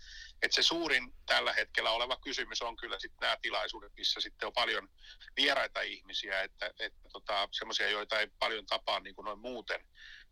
Et 0.42 0.52
se 0.52 0.62
suurin 0.62 1.14
tällä 1.26 1.52
hetkellä 1.52 1.90
oleva 1.90 2.16
kysymys 2.16 2.62
on 2.62 2.76
kyllä 2.76 2.98
sitten 2.98 3.20
nämä 3.20 3.36
tilaisuudet, 3.42 3.92
missä 3.96 4.20
sitten 4.20 4.46
on 4.46 4.52
paljon 4.52 4.88
vieraita 5.36 5.80
ihmisiä, 5.80 6.42
että, 6.42 6.70
että 6.78 7.08
tota, 7.12 7.48
semmoisia, 7.52 7.88
joita 7.88 8.20
ei 8.20 8.28
paljon 8.38 8.66
tapaa 8.66 9.00
niin 9.00 9.14
kuin 9.14 9.24
noin 9.24 9.38
muuten, 9.38 9.86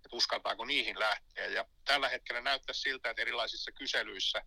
että 0.08 0.16
uskaltaako 0.16 0.64
niihin 0.64 0.98
lähteä. 0.98 1.46
Ja 1.46 1.64
tällä 1.84 2.08
hetkellä 2.08 2.40
näyttää 2.40 2.74
siltä, 2.74 3.10
että 3.10 3.22
erilaisissa 3.22 3.72
kyselyissä 3.72 4.42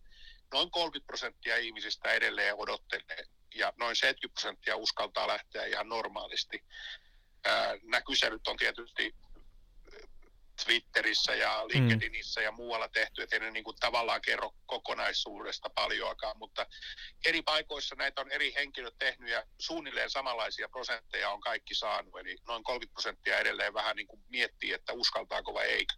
noin 0.54 0.72
30 0.72 1.08
prosenttia 1.08 1.58
ihmisistä 1.58 2.12
edelleen 2.12 2.56
odottelee 2.56 3.24
ja 3.56 3.74
noin 3.78 3.96
70 3.96 4.34
prosenttia 4.34 4.76
uskaltaa 4.76 5.28
lähteä 5.28 5.66
ihan 5.66 5.90
normaalisti. 5.90 6.64
Nämä 7.84 8.02
kyselyt 8.02 8.48
on 8.48 8.58
tietysti 8.58 9.16
Twitterissä 10.66 11.36
ja 11.36 11.68
LinkedInissä 11.68 12.42
mm. 12.42 12.44
ja 12.44 12.52
muualla 12.52 12.90
tehty, 12.90 13.22
että 13.22 13.36
ei 13.36 13.40
ne 13.40 13.52
niin 13.52 13.64
kuin 13.64 13.78
tavallaan 13.80 14.22
kerro 14.22 14.54
kokonaisuudesta 14.66 15.70
paljoakaan, 15.76 16.38
mutta 16.38 16.66
eri 17.26 17.42
paikoissa 17.42 17.96
näitä 17.96 18.22
on 18.22 18.32
eri 18.32 18.54
henkilöt 18.56 18.98
tehnyt 19.00 19.30
ja 19.30 19.44
suunnilleen 19.60 20.10
samanlaisia 20.10 20.70
prosentteja 20.70 21.30
on 21.30 21.42
kaikki 21.42 21.76
saanut, 21.76 22.20
eli 22.20 22.38
noin 22.48 22.64
30 22.64 22.94
prosenttia 22.94 23.40
edelleen 23.40 23.74
vähän 23.74 23.96
niin 23.96 24.08
kuin 24.08 24.22
miettii, 24.30 24.74
että 24.74 24.94
uskaltaako 24.94 25.54
vai 25.54 25.66
eikö. 25.68 25.94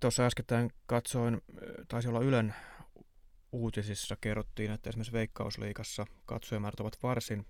Tuossa 0.00 0.26
äskettäin 0.26 0.70
katsoin, 0.86 1.40
taisi 1.88 2.08
olla 2.08 2.20
Ylen 2.20 2.54
uutisissa 3.52 4.16
kerrottiin, 4.20 4.70
että 4.70 4.90
esimerkiksi 4.90 5.12
Veikkausliikassa 5.12 6.06
katsojamäärät 6.26 6.80
ovat 6.80 7.02
varsin 7.02 7.46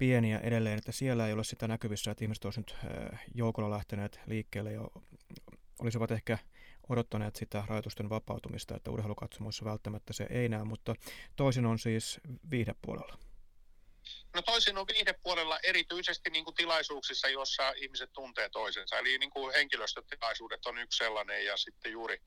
pieniä 0.00 0.38
edelleen, 0.38 0.78
että 0.78 0.92
siellä 0.92 1.26
ei 1.26 1.32
ole 1.32 1.44
sitä 1.44 1.68
näkyvissä, 1.68 2.10
että 2.10 2.24
ihmiset 2.24 2.44
olisivat 2.44 2.66
nyt 2.66 2.92
joukolla 3.34 3.70
lähteneet 3.70 4.20
liikkeelle 4.26 4.72
ja 4.72 4.80
olisivat 5.78 6.10
ehkä 6.10 6.38
odottaneet 6.88 7.36
sitä 7.36 7.64
rajoitusten 7.66 8.10
vapautumista, 8.10 8.76
että 8.76 8.90
urheilukatsomoissa 8.90 9.64
välttämättä 9.64 10.12
se 10.12 10.26
ei 10.30 10.48
näy, 10.48 10.64
mutta 10.64 10.94
toisin 11.36 11.66
on 11.66 11.78
siis 11.78 12.20
viihdepuolella. 12.50 13.18
No 14.34 14.42
toisin 14.42 14.78
on 14.78 14.86
viihdepuolella 14.86 15.58
erityisesti 15.62 16.30
niin 16.30 16.44
kuin 16.44 16.54
tilaisuuksissa, 16.54 17.28
jossa 17.28 17.72
ihmiset 17.76 18.12
tuntee 18.12 18.48
toisensa. 18.48 18.98
Eli 18.98 19.18
niin 19.18 19.30
kuin 19.30 19.54
henkilöstötilaisuudet 19.54 20.66
on 20.66 20.78
yksi 20.78 20.98
sellainen 20.98 21.44
ja 21.44 21.56
sitten 21.56 21.92
juuri 21.92 22.22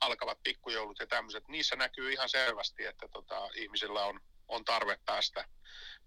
alkavat 0.00 0.42
pikkujoulut 0.42 0.98
ja 0.98 1.06
tämmöiset. 1.06 1.48
Niissä 1.48 1.76
näkyy 1.76 2.12
ihan 2.12 2.28
selvästi, 2.28 2.84
että 2.84 3.08
tota, 3.08 3.48
ihmisillä 3.54 4.04
on, 4.04 4.20
on 4.48 4.64
tarve 4.64 4.98
päästä 5.04 5.44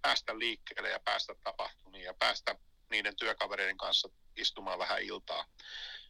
päästä 0.01 0.39
liikkeelle 0.39 0.89
ja 0.89 0.99
päästä 0.99 1.35
tapahtumiin 1.43 2.03
ja 2.03 2.13
päästä 2.13 2.55
niiden 2.89 3.15
työkavereiden 3.15 3.77
kanssa 3.77 4.09
istumaan 4.37 4.79
vähän 4.79 5.01
iltaa. 5.01 5.45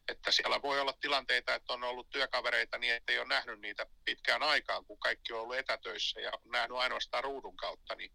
Että 0.07 0.31
siellä 0.31 0.61
voi 0.61 0.79
olla 0.79 0.93
tilanteita, 1.01 1.55
että 1.55 1.73
on 1.73 1.83
ollut 1.83 2.09
työkavereita 2.09 2.77
niin, 2.77 2.93
että 2.93 3.11
ei 3.11 3.19
ole 3.19 3.27
nähnyt 3.27 3.59
niitä 3.59 3.85
pitkään 4.05 4.43
aikaan, 4.43 4.85
kun 4.85 4.99
kaikki 4.99 5.33
on 5.33 5.41
ollut 5.41 5.55
etätöissä 5.55 6.21
ja 6.21 6.31
on 6.33 6.51
nähnyt 6.51 6.77
ainoastaan 6.77 7.23
ruudun 7.23 7.57
kautta, 7.57 7.95
niin 7.95 8.11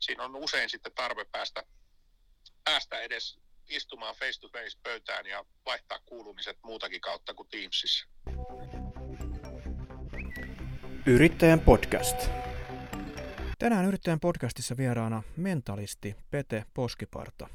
siinä 0.00 0.24
on 0.24 0.36
usein 0.36 0.70
sitten 0.70 0.92
tarve 0.94 1.24
päästä, 1.24 1.62
päästä 2.64 3.00
edes 3.00 3.38
istumaan 3.68 4.14
face 4.14 4.40
to 4.40 4.48
face 4.48 4.78
pöytään 4.82 5.26
ja 5.26 5.44
vaihtaa 5.66 5.98
kuulumiset 6.06 6.58
muutakin 6.62 7.00
kautta 7.00 7.34
kuin 7.34 7.48
Teamsissa. 7.48 8.06
Yrittäjän 11.06 11.60
podcast. 11.60 12.16
Tänään 13.58 13.84
Yrittäjän 13.84 14.20
podcastissa 14.20 14.76
vieraana 14.76 15.22
mentalisti 15.36 16.16
Pete 16.30 16.64
Poskiparta. 16.74 17.48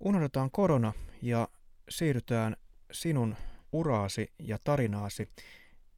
Unohdetaan 0.00 0.50
korona 0.50 0.92
ja 1.22 1.48
siirrytään 1.88 2.56
sinun 2.92 3.36
uraasi 3.72 4.32
ja 4.38 4.58
tarinaasi. 4.64 5.28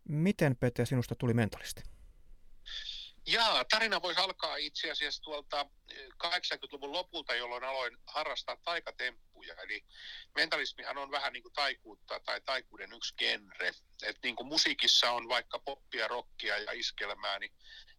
Miten 0.09 0.57
Pete 0.57 0.87
sinusta 0.87 1.15
tuli 1.15 1.35
mentalisti? 1.35 1.83
Jaa, 3.27 3.65
tarina 3.65 4.03
voisi 4.03 4.21
alkaa 4.21 4.57
itse 4.57 4.91
asiassa 4.91 5.23
tuolta 5.23 5.67
80-luvun 6.25 6.91
eh, 6.91 6.93
lopulta, 6.93 7.35
jolloin 7.35 7.65
aloin 7.65 7.97
harrastaa 8.07 8.57
taikatemppuja. 8.65 9.55
Eli 9.55 9.85
mentalismihan 10.35 10.99
on 10.99 11.11
vähän 11.11 11.33
niin 11.33 11.43
kuin 11.43 11.53
taikuutta 11.53 12.21
tai 12.21 12.41
taikuuden 12.41 12.93
yksi 12.93 13.15
genre. 13.17 13.73
Et 14.03 14.19
niin 14.23 14.37
kuin 14.37 14.47
musiikissa 14.47 15.11
on 15.11 15.29
vaikka 15.29 15.59
poppia, 15.59 16.09
rockia 16.09 16.59
ja 16.59 16.73
iskelmää, 16.73 17.39
niin 17.39 17.53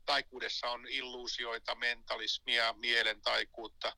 taikuudessa 0.07 0.69
on 0.69 0.87
illuusioita, 0.87 1.75
mentalismia, 1.75 2.73
mielen 2.73 3.21
taikuutta, 3.21 3.95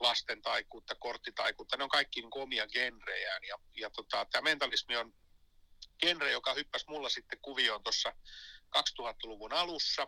lasten 0.00 0.42
taikuutta, 0.42 0.94
korttitaikuutta. 0.94 1.76
Ne 1.76 1.84
on 1.84 1.90
kaikki 1.90 2.20
niin 2.20 2.30
omia 2.34 2.66
genrejään. 2.66 3.44
Ja, 3.44 3.58
ja 3.76 3.90
tota, 3.90 4.26
tämä 4.30 4.42
mentalismi 4.42 4.96
on 4.96 5.12
genre, 6.00 6.32
joka 6.32 6.54
hyppäsi 6.54 6.84
mulla 6.88 7.08
sitten 7.08 7.38
kuvioon 7.42 7.82
tuossa 7.82 8.12
2000-luvun 8.78 9.52
alussa. 9.52 10.06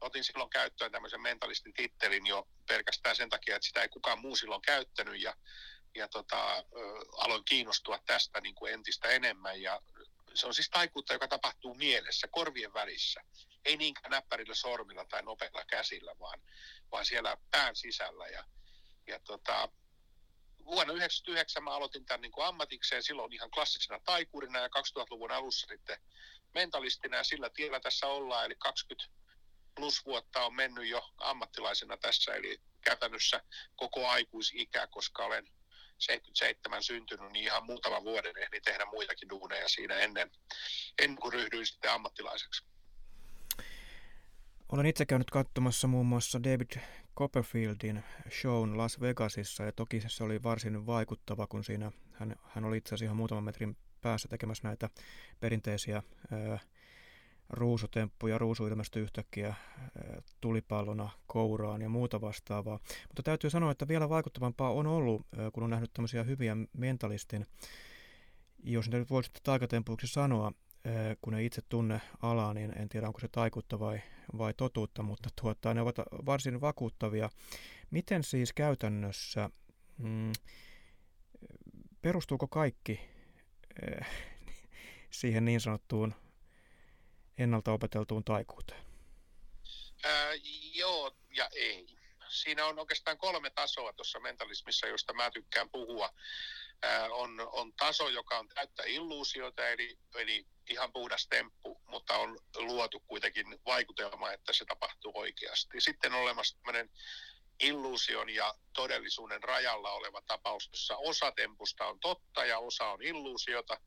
Otin 0.00 0.24
silloin 0.24 0.50
käyttöön 0.50 0.92
tämmöisen 0.92 1.20
mentalistin 1.20 1.72
tittelin 1.72 2.26
jo 2.26 2.48
pelkästään 2.68 3.16
sen 3.16 3.28
takia, 3.28 3.56
että 3.56 3.66
sitä 3.66 3.82
ei 3.82 3.88
kukaan 3.88 4.20
muu 4.20 4.36
silloin 4.36 4.62
käyttänyt. 4.62 5.22
Ja, 5.22 5.34
ja 5.94 6.08
tota, 6.08 6.64
aloin 7.16 7.44
kiinnostua 7.44 7.98
tästä 8.06 8.40
niin 8.40 8.54
kuin 8.54 8.72
entistä 8.72 9.08
enemmän. 9.08 9.62
Ja 9.62 9.80
se 10.34 10.46
on 10.46 10.54
siis 10.54 10.70
taikuutta, 10.70 11.12
joka 11.12 11.28
tapahtuu 11.28 11.74
mielessä, 11.74 12.28
korvien 12.28 12.74
välissä 12.74 13.20
ei 13.64 13.76
niinkään 13.76 14.10
näppärillä 14.10 14.54
sormilla 14.54 15.04
tai 15.04 15.22
nopeilla 15.22 15.64
käsillä, 15.64 16.14
vaan, 16.20 16.40
vaan 16.92 17.04
siellä 17.04 17.36
pään 17.50 17.76
sisällä. 17.76 18.26
Ja, 18.26 18.44
ja 19.06 19.20
tota, 19.20 19.68
vuonna 20.64 20.92
1999 20.92 21.64
mä 21.64 21.70
aloitin 21.70 22.06
tämän 22.06 22.20
niin 22.20 22.32
ammatikseen 22.44 23.02
silloin 23.02 23.32
ihan 23.32 23.50
klassisena 23.50 24.00
taikurina 24.04 24.58
ja 24.58 24.68
2000-luvun 24.68 25.32
alussa 25.32 25.66
sitten 25.66 25.98
mentalistina 26.54 27.16
ja 27.16 27.24
sillä 27.24 27.50
tiellä 27.50 27.80
tässä 27.80 28.06
ollaan, 28.06 28.46
eli 28.46 28.56
20 28.56 29.22
plus 29.74 30.04
vuotta 30.04 30.44
on 30.44 30.54
mennyt 30.54 30.88
jo 30.88 31.10
ammattilaisena 31.18 31.96
tässä, 31.96 32.34
eli 32.34 32.60
käytännössä 32.84 33.40
koko 33.76 34.08
aikuisikä, 34.08 34.86
koska 34.86 35.24
olen 35.24 35.48
77 36.02 36.82
syntynyt, 36.82 37.32
niin 37.32 37.44
ihan 37.44 37.66
muutaman 37.66 38.04
vuoden 38.04 38.38
ehdin 38.38 38.62
tehdä 38.62 38.84
muitakin 38.86 39.28
duuneja 39.28 39.68
siinä 39.68 39.94
ennen, 39.94 40.30
ennen 41.02 41.18
kuin 41.18 41.32
ryhdyin 41.32 41.66
sitten 41.66 41.90
ammattilaiseksi. 41.90 42.64
Olen 44.72 44.86
itse 44.86 45.06
käynyt 45.06 45.30
katsomassa 45.30 45.88
muun 45.88 46.06
muassa 46.06 46.42
David 46.42 46.80
Copperfieldin 47.16 48.04
shown 48.30 48.78
Las 48.78 49.00
Vegasissa 49.00 49.64
ja 49.64 49.72
toki 49.72 50.02
se 50.06 50.24
oli 50.24 50.42
varsin 50.42 50.86
vaikuttava, 50.86 51.46
kun 51.46 51.64
siinä 51.64 51.92
hän, 52.12 52.36
hän 52.44 52.64
oli 52.64 52.76
itse 52.76 52.88
asiassa 52.88 53.04
ihan 53.04 53.16
muutaman 53.16 53.44
metrin 53.44 53.76
päässä 54.00 54.28
tekemässä 54.28 54.68
näitä 54.68 54.90
perinteisiä 55.40 56.02
ää, 56.30 56.58
ruusutemppuja, 57.52 58.38
ruusu 58.38 58.66
ilmestyi 58.66 59.02
yhtäkkiä 59.02 59.46
ää, 59.48 59.56
tulipallona 60.40 61.10
kouraan 61.26 61.82
ja 61.82 61.88
muuta 61.88 62.20
vastaavaa. 62.20 62.78
Mutta 63.08 63.22
täytyy 63.22 63.50
sanoa, 63.50 63.70
että 63.70 63.88
vielä 63.88 64.08
vaikuttavampaa 64.08 64.70
on 64.70 64.86
ollut, 64.86 65.26
ää, 65.38 65.50
kun 65.50 65.62
on 65.62 65.70
nähnyt 65.70 65.92
tämmöisiä 65.92 66.22
hyviä 66.22 66.56
mentalistin, 66.72 67.46
jos 68.62 68.90
nyt 68.90 69.10
voisi 69.10 69.30
taikatempuiksi 69.42 70.06
sanoa, 70.06 70.52
kun 71.22 71.34
ei 71.34 71.46
itse 71.46 71.62
tunne 71.68 72.00
alaa, 72.22 72.54
niin 72.54 72.78
en 72.78 72.88
tiedä 72.88 73.06
onko 73.06 73.20
se 73.20 73.28
taikuutta 73.28 73.80
vai, 73.80 74.02
vai 74.38 74.54
totuutta, 74.54 75.02
mutta 75.02 75.28
tuota, 75.40 75.74
ne 75.74 75.80
ovat 75.80 75.96
varsin 76.26 76.60
vakuuttavia. 76.60 77.30
Miten 77.90 78.24
siis 78.24 78.52
käytännössä, 78.52 79.50
mm, 79.98 80.32
perustuuko 82.02 82.48
kaikki 82.48 83.00
siihen 85.10 85.44
niin 85.44 85.60
sanottuun 85.60 86.14
ennalta 87.42 87.72
opeteltuun 87.72 88.24
taikuuteen? 88.24 88.84
Ää, 90.04 90.30
joo 90.74 91.16
ja 91.30 91.48
ei. 91.54 91.86
Siinä 92.28 92.66
on 92.66 92.78
oikeastaan 92.78 93.18
kolme 93.18 93.50
tasoa 93.50 93.92
tuossa 93.92 94.20
mentalismissa, 94.20 94.86
josta 94.86 95.12
mä 95.12 95.30
tykkään 95.30 95.70
puhua 95.70 96.10
on, 97.10 97.48
on 97.52 97.72
taso, 97.72 98.08
joka 98.08 98.38
on 98.38 98.48
täyttä 98.48 98.82
illuusiota, 98.86 99.68
eli, 99.68 99.98
eli 100.14 100.46
ihan 100.70 100.92
puhdas 100.92 101.26
temppu, 101.26 101.80
mutta 101.86 102.16
on 102.16 102.38
luotu 102.56 103.00
kuitenkin 103.00 103.46
vaikutelma, 103.66 104.32
että 104.32 104.52
se 104.52 104.64
tapahtuu 104.64 105.12
oikeasti. 105.14 105.80
Sitten 105.80 106.12
on 106.12 106.20
olemassa 106.20 106.56
tämmöinen 106.56 106.90
illuusion 107.60 108.30
ja 108.30 108.54
todellisuuden 108.72 109.42
rajalla 109.42 109.92
oleva 109.92 110.22
tapaus, 110.22 110.68
jossa 110.72 110.96
osa 110.96 111.32
tempusta 111.32 111.86
on 111.86 112.00
totta 112.00 112.44
ja 112.44 112.58
osa 112.58 112.86
on 112.86 113.02
illuusiota. 113.02 113.80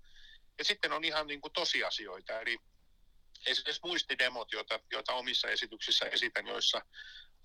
Ja 0.58 0.66
sitten 0.66 0.92
on 0.94 1.04
ihan 1.04 1.28
niin 1.28 1.42
kuin 1.42 1.54
tosiasioita, 1.54 2.40
eli 2.40 2.58
esimerkiksi 3.46 3.82
muistidemot, 3.84 4.52
joita, 4.52 4.80
joita 4.92 5.14
omissa 5.14 5.50
esityksissä 5.50 6.06
esitän, 6.06 6.48
joissa 6.48 6.82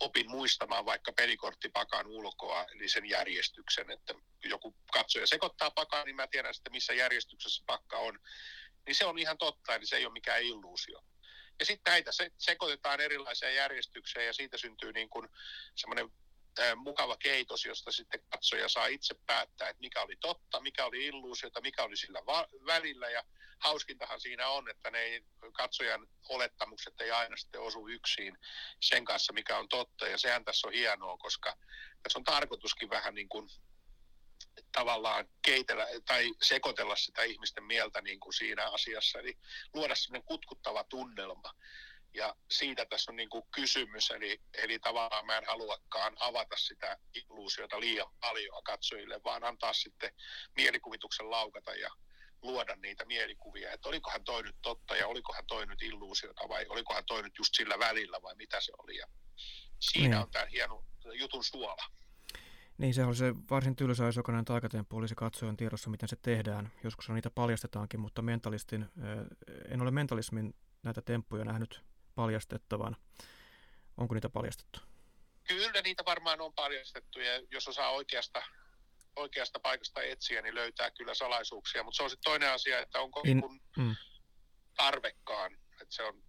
opin 0.01 0.31
muistamaan 0.31 0.85
vaikka 0.85 1.13
pelikorttipakan 1.13 2.07
ulkoa, 2.07 2.67
eli 2.75 2.89
sen 2.89 3.09
järjestyksen, 3.09 3.91
että 3.91 4.15
joku 4.45 4.77
katsoja 4.93 5.27
sekoittaa 5.27 5.71
pakan, 5.71 6.07
niin 6.07 6.17
mä 6.17 6.27
tiedän 6.27 6.55
sitten 6.55 6.73
missä 6.73 6.93
järjestyksessä 6.93 7.65
pakka 7.67 7.99
on. 7.99 8.19
Niin 8.87 8.95
se 8.95 9.05
on 9.05 9.19
ihan 9.19 9.39
totta, 9.39 9.75
eli 9.75 9.87
se 9.87 9.97
ei 9.97 10.05
ole 10.05 10.13
mikään 10.13 10.43
illuusio. 10.43 11.03
Ja 11.59 11.67
sitten 11.67 11.91
näitä 11.91 12.13
se, 12.13 12.31
sekoitetaan 12.39 13.01
erilaisia 13.01 13.51
järjestyksiä 13.51 14.23
ja 14.23 14.33
siitä 14.33 14.59
syntyy 14.59 14.93
niin 14.93 15.09
kuin 15.09 15.29
semmoinen 15.75 16.11
mukava 16.76 17.17
keitos, 17.17 17.64
josta 17.64 17.93
sitten 17.93 18.21
katsoja 18.31 18.69
saa 18.69 18.87
itse 18.87 19.14
päättää, 19.26 19.69
että 19.69 19.81
mikä 19.81 20.02
oli 20.02 20.17
totta, 20.17 20.61
mikä 20.61 20.85
oli 20.85 21.07
illuusiota, 21.07 21.61
mikä 21.61 21.83
oli 21.83 21.97
sillä 21.97 22.26
va- 22.26 22.49
välillä. 22.67 23.11
Ja 23.11 23.25
hauskintahan 23.59 24.21
siinä 24.21 24.49
on, 24.49 24.71
että 24.71 24.90
ne 24.90 25.23
katsojan 25.52 26.07
olettamukset 26.29 27.00
ei 27.00 27.11
aina 27.11 27.37
sitten 27.37 27.61
osu 27.61 27.88
yksin 27.88 28.38
sen 28.81 29.05
kanssa, 29.05 29.33
mikä 29.33 29.59
on 29.59 29.69
totta. 29.69 30.09
Ja 30.09 30.19
sehän 30.19 30.45
tässä 30.45 30.69
on 30.69 30.73
hienoa, 30.75 31.17
koska 31.17 31.57
tässä 32.02 32.19
on 32.19 32.25
tarkoituskin 32.25 32.90
vähän 32.90 33.14
niin 33.14 33.29
kuin 33.29 33.49
tavallaan 34.73 35.29
keitellä 35.43 35.87
tai 36.07 36.33
sekoitella 36.43 36.97
sitä 36.97 37.23
ihmisten 37.23 37.64
mieltä 37.64 38.00
niin 38.00 38.21
kuin 38.21 38.33
siinä 38.33 38.71
asiassa. 38.71 39.19
Eli 39.19 39.38
luoda 39.75 39.95
sellainen 39.95 40.26
kutkuttava 40.26 40.85
tunnelma. 40.85 41.54
Ja 42.15 42.37
siitä 42.51 42.87
tässä 42.87 43.13
on 43.13 43.17
niin 43.17 43.29
kuin 43.29 43.43
kysymys, 43.55 44.11
eli, 44.11 44.41
eli 44.55 44.79
tavallaan 44.79 45.27
mä 45.27 45.39
en 45.39 45.47
haluakaan 45.47 46.17
avata 46.21 46.57
sitä 46.57 46.99
illuusiota 47.15 47.81
liian 47.81 48.13
paljon 48.21 48.63
katsojille, 48.65 49.21
vaan 49.25 49.45
antaa 49.45 49.73
sitten 49.73 50.15
mielikuvituksen 50.57 51.31
laukata 51.31 51.75
ja 51.75 51.91
luoda 52.43 52.77
niitä 52.77 53.05
mielikuvia, 53.05 53.73
että 53.73 53.89
olikohan 53.89 54.25
toi 54.25 54.43
nyt 54.43 54.57
totta 54.63 54.97
ja 54.97 55.07
olikohan 55.07 55.47
toi 55.47 55.67
nyt 55.67 55.83
illuusiota 55.83 56.49
vai 56.49 56.67
olikohan 56.69 57.05
toi 57.07 57.23
nyt 57.23 57.39
just 57.39 57.55
sillä 57.55 57.79
välillä 57.79 58.23
vai 58.23 58.35
mitä 58.35 58.61
se 58.61 58.73
oli. 58.79 58.97
Ja 58.97 59.07
siinä 59.79 60.17
niin. 60.17 60.23
on 60.23 60.31
tämä 60.31 60.47
hieno 60.47 60.85
jutun 61.13 61.45
suola. 61.45 61.85
Niin, 62.79 62.95
se 62.95 63.05
on 63.05 63.17
se 63.17 63.35
varsin 63.51 63.77
tylsä, 63.77 64.05
jos 64.05 64.17
jokainen 64.17 64.45
taikatemppu 64.45 64.97
olisi 64.97 65.15
katsojan 65.15 65.57
tiedossa, 65.57 65.91
miten 65.91 66.09
se 66.09 66.17
tehdään. 66.17 66.73
Joskus 66.85 67.09
niitä 67.09 67.31
paljastetaankin, 67.31 68.01
mutta 68.01 68.23
mentalistin, 68.23 68.87
en 69.69 69.83
ole 69.83 69.91
mentalismin 69.91 70.55
näitä 70.83 71.03
temppuja 71.03 71.45
nähnyt 71.45 71.85
paljastettavan. 72.15 72.97
Onko 73.97 74.15
niitä 74.15 74.29
paljastettu? 74.29 74.81
Kyllä 75.45 75.83
niitä 75.83 76.05
varmaan 76.05 76.41
on 76.41 76.53
paljastettu 76.53 77.21
ja 77.21 77.33
jos 77.51 77.69
osaa 77.69 77.91
oikeasta, 77.91 78.43
oikeasta 79.17 79.61
paikasta 79.61 80.03
etsiä, 80.03 80.43
niin 80.43 80.55
löytää 80.55 80.91
kyllä 80.91 81.15
salaisuuksia. 81.15 81.83
Mutta 81.83 81.97
se 81.97 82.03
on 82.03 82.11
sitten 82.11 82.31
toinen 82.31 82.53
asia, 82.53 82.79
että 82.79 83.01
onko 83.01 83.23
In, 83.25 83.41
kun 83.41 83.61
mm. 83.77 83.97
tarvekkaan. 84.77 85.55
Että 85.55 85.95
se 85.95 86.03
on, 86.03 86.23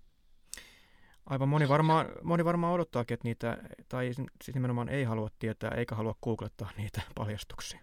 Aivan 1.25 1.49
moni 1.49 1.69
varmaan, 1.69 2.11
moni 2.21 2.45
varmaan 2.45 2.73
odottaakin, 2.73 3.13
että 3.13 3.27
niitä, 3.27 3.57
tai 3.87 4.11
siis 4.43 4.55
nimenomaan 4.55 4.89
ei 4.89 5.03
halua 5.03 5.29
tietää, 5.39 5.71
eikä 5.77 5.95
halua 5.95 6.15
googlettaa 6.23 6.71
niitä 6.77 7.01
paljastuksia. 7.15 7.79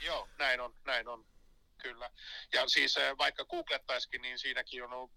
Joo, 0.00 0.28
näin 0.38 0.60
on, 0.60 0.74
näin 0.84 1.08
on, 1.08 1.26
kyllä. 1.82 2.10
Ja 2.52 2.68
siis 2.68 2.96
eh, 2.96 3.18
vaikka 3.18 3.44
googlettaisikin, 3.44 4.22
niin 4.22 4.38
siinäkin 4.38 4.84
on 4.84 5.10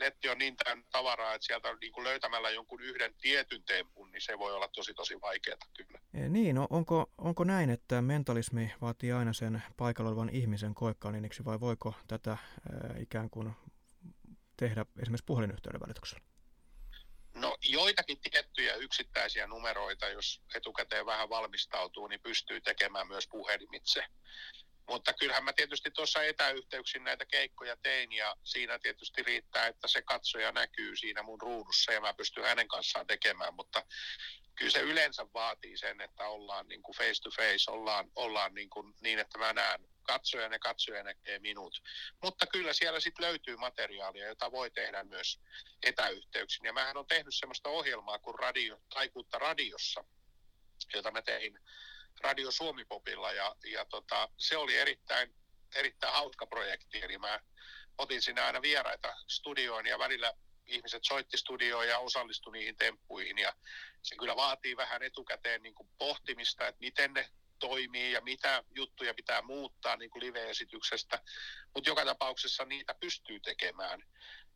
netti 0.00 0.28
on 0.28 0.38
niin 0.38 0.56
täynnä 0.56 0.84
tavaraa, 0.92 1.34
että 1.34 1.46
sieltä 1.46 1.76
niin 1.80 1.92
kuin 1.92 2.04
löytämällä 2.04 2.50
jonkun 2.50 2.82
yhden 2.82 3.14
tietyn 3.14 3.62
tempun, 3.62 4.12
niin 4.12 4.22
se 4.22 4.38
voi 4.38 4.54
olla 4.54 4.68
tosi 4.68 4.94
tosi 4.94 5.20
vaikeaa 5.20 5.58
kyllä. 5.76 6.00
E, 6.14 6.28
niin, 6.28 6.56
no, 6.56 6.66
onko, 6.70 7.10
onko 7.18 7.44
näin, 7.44 7.70
että 7.70 8.02
mentalismi 8.02 8.72
vaatii 8.80 9.12
aina 9.12 9.32
sen 9.32 9.62
paikalla 9.76 10.10
olevan 10.10 10.30
ihmisen 10.30 10.74
koekaniiniksi 10.74 11.44
vai 11.44 11.60
voiko 11.60 11.94
tätä 12.08 12.30
ää, 12.30 12.38
ikään 12.98 13.30
kuin 13.30 13.52
tehdä 14.56 14.84
esimerkiksi 15.02 15.24
puhelinyhteyden 15.26 15.80
välityksellä? 15.80 16.24
No 17.34 17.56
joitakin 17.62 18.18
tiettyjä 18.20 18.74
yksittäisiä 18.74 19.46
numeroita, 19.46 20.08
jos 20.08 20.42
etukäteen 20.54 21.06
vähän 21.06 21.28
valmistautuu, 21.28 22.06
niin 22.06 22.20
pystyy 22.20 22.60
tekemään 22.60 23.08
myös 23.08 23.28
puhelimitse. 23.28 24.04
Mutta 24.90 25.12
kyllähän 25.12 25.44
mä 25.44 25.52
tietysti 25.52 25.90
tuossa 25.90 26.22
etäyhteyksin 26.22 27.04
näitä 27.04 27.26
keikkoja 27.26 27.76
tein 27.76 28.12
ja 28.12 28.36
siinä 28.44 28.78
tietysti 28.78 29.22
riittää, 29.22 29.66
että 29.66 29.88
se 29.88 30.02
katsoja 30.02 30.52
näkyy 30.52 30.96
siinä 30.96 31.22
mun 31.22 31.40
ruudussa 31.40 31.92
ja 31.92 32.00
mä 32.00 32.14
pystyn 32.14 32.44
hänen 32.44 32.68
kanssaan 32.68 33.06
tekemään, 33.06 33.54
mutta 33.54 33.86
kyllä 34.54 34.70
se 34.70 34.80
yleensä 34.80 35.26
vaatii 35.34 35.76
sen, 35.76 36.00
että 36.00 36.28
ollaan 36.28 36.68
niin 36.68 36.82
kuin 36.82 36.96
face 36.96 37.22
to 37.22 37.30
face, 37.30 37.70
ollaan, 37.70 38.10
ollaan 38.16 38.54
niin, 38.54 38.70
kuin 38.70 38.94
niin, 39.00 39.18
että 39.18 39.38
mä 39.38 39.52
näen 39.52 39.80
katsojan 40.02 40.52
ja 40.52 40.58
katsoja 40.58 41.02
näkee 41.02 41.38
minut. 41.38 41.82
Mutta 42.22 42.46
kyllä 42.46 42.72
siellä 42.72 43.00
sitten 43.00 43.26
löytyy 43.26 43.56
materiaalia, 43.56 44.28
jota 44.28 44.52
voi 44.52 44.70
tehdä 44.70 45.04
myös 45.04 45.40
etäyhteyksin. 45.82 46.66
Ja 46.66 46.72
mähän 46.72 46.96
on 46.96 47.06
tehnyt 47.06 47.34
semmoista 47.34 47.68
ohjelmaa 47.68 48.18
kuin 48.18 48.38
radio, 48.38 48.80
taikuutta 48.94 49.38
radiossa, 49.38 50.04
jota 50.94 51.10
mä 51.10 51.22
tein 51.22 51.58
Radio 52.20 52.50
Suomi-popilla 52.50 53.32
ja, 53.32 53.56
ja 53.64 53.84
tota, 53.84 54.28
se 54.36 54.56
oli 54.56 54.76
erittäin, 54.76 55.34
erittäin 55.74 56.12
hauska 56.12 56.46
projekti. 56.46 56.98
Eli 57.02 57.18
mä 57.18 57.40
otin 57.98 58.22
sinne 58.22 58.40
aina 58.40 58.62
vieraita 58.62 59.16
studioon 59.28 59.86
ja 59.86 59.98
välillä 59.98 60.32
ihmiset 60.66 61.04
soitti 61.04 61.36
studioon 61.36 61.88
ja 61.88 61.98
osallistui 61.98 62.52
niihin 62.52 62.76
temppuihin 62.76 63.38
ja 63.38 63.54
se 64.02 64.16
kyllä 64.16 64.36
vaatii 64.36 64.76
vähän 64.76 65.02
etukäteen 65.02 65.62
niin 65.62 65.74
kuin 65.74 65.88
pohtimista, 65.98 66.68
että 66.68 66.80
miten 66.80 67.12
ne 67.12 67.28
toimii 67.58 68.12
ja 68.12 68.20
mitä 68.20 68.64
juttuja 68.74 69.14
pitää 69.14 69.42
muuttaa 69.42 69.96
niin 69.96 70.10
kuin 70.10 70.24
live-esityksestä, 70.24 71.22
mutta 71.74 71.90
joka 71.90 72.04
tapauksessa 72.04 72.64
niitä 72.64 72.94
pystyy 72.94 73.40
tekemään. 73.40 74.02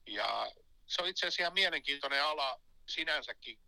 Ja 0.06 0.52
se 0.86 1.02
on 1.02 1.08
itse 1.08 1.26
asiassa 1.26 1.42
ihan 1.42 1.54
mielenkiintoinen 1.54 2.24
ala 2.24 2.60
sinänsäkin 2.88 3.58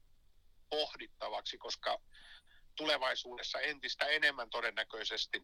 pohdittavaksi, 0.70 1.58
koska 1.58 2.00
tulevaisuudessa 2.76 3.60
entistä 3.60 4.06
enemmän 4.06 4.50
todennäköisesti 4.50 5.42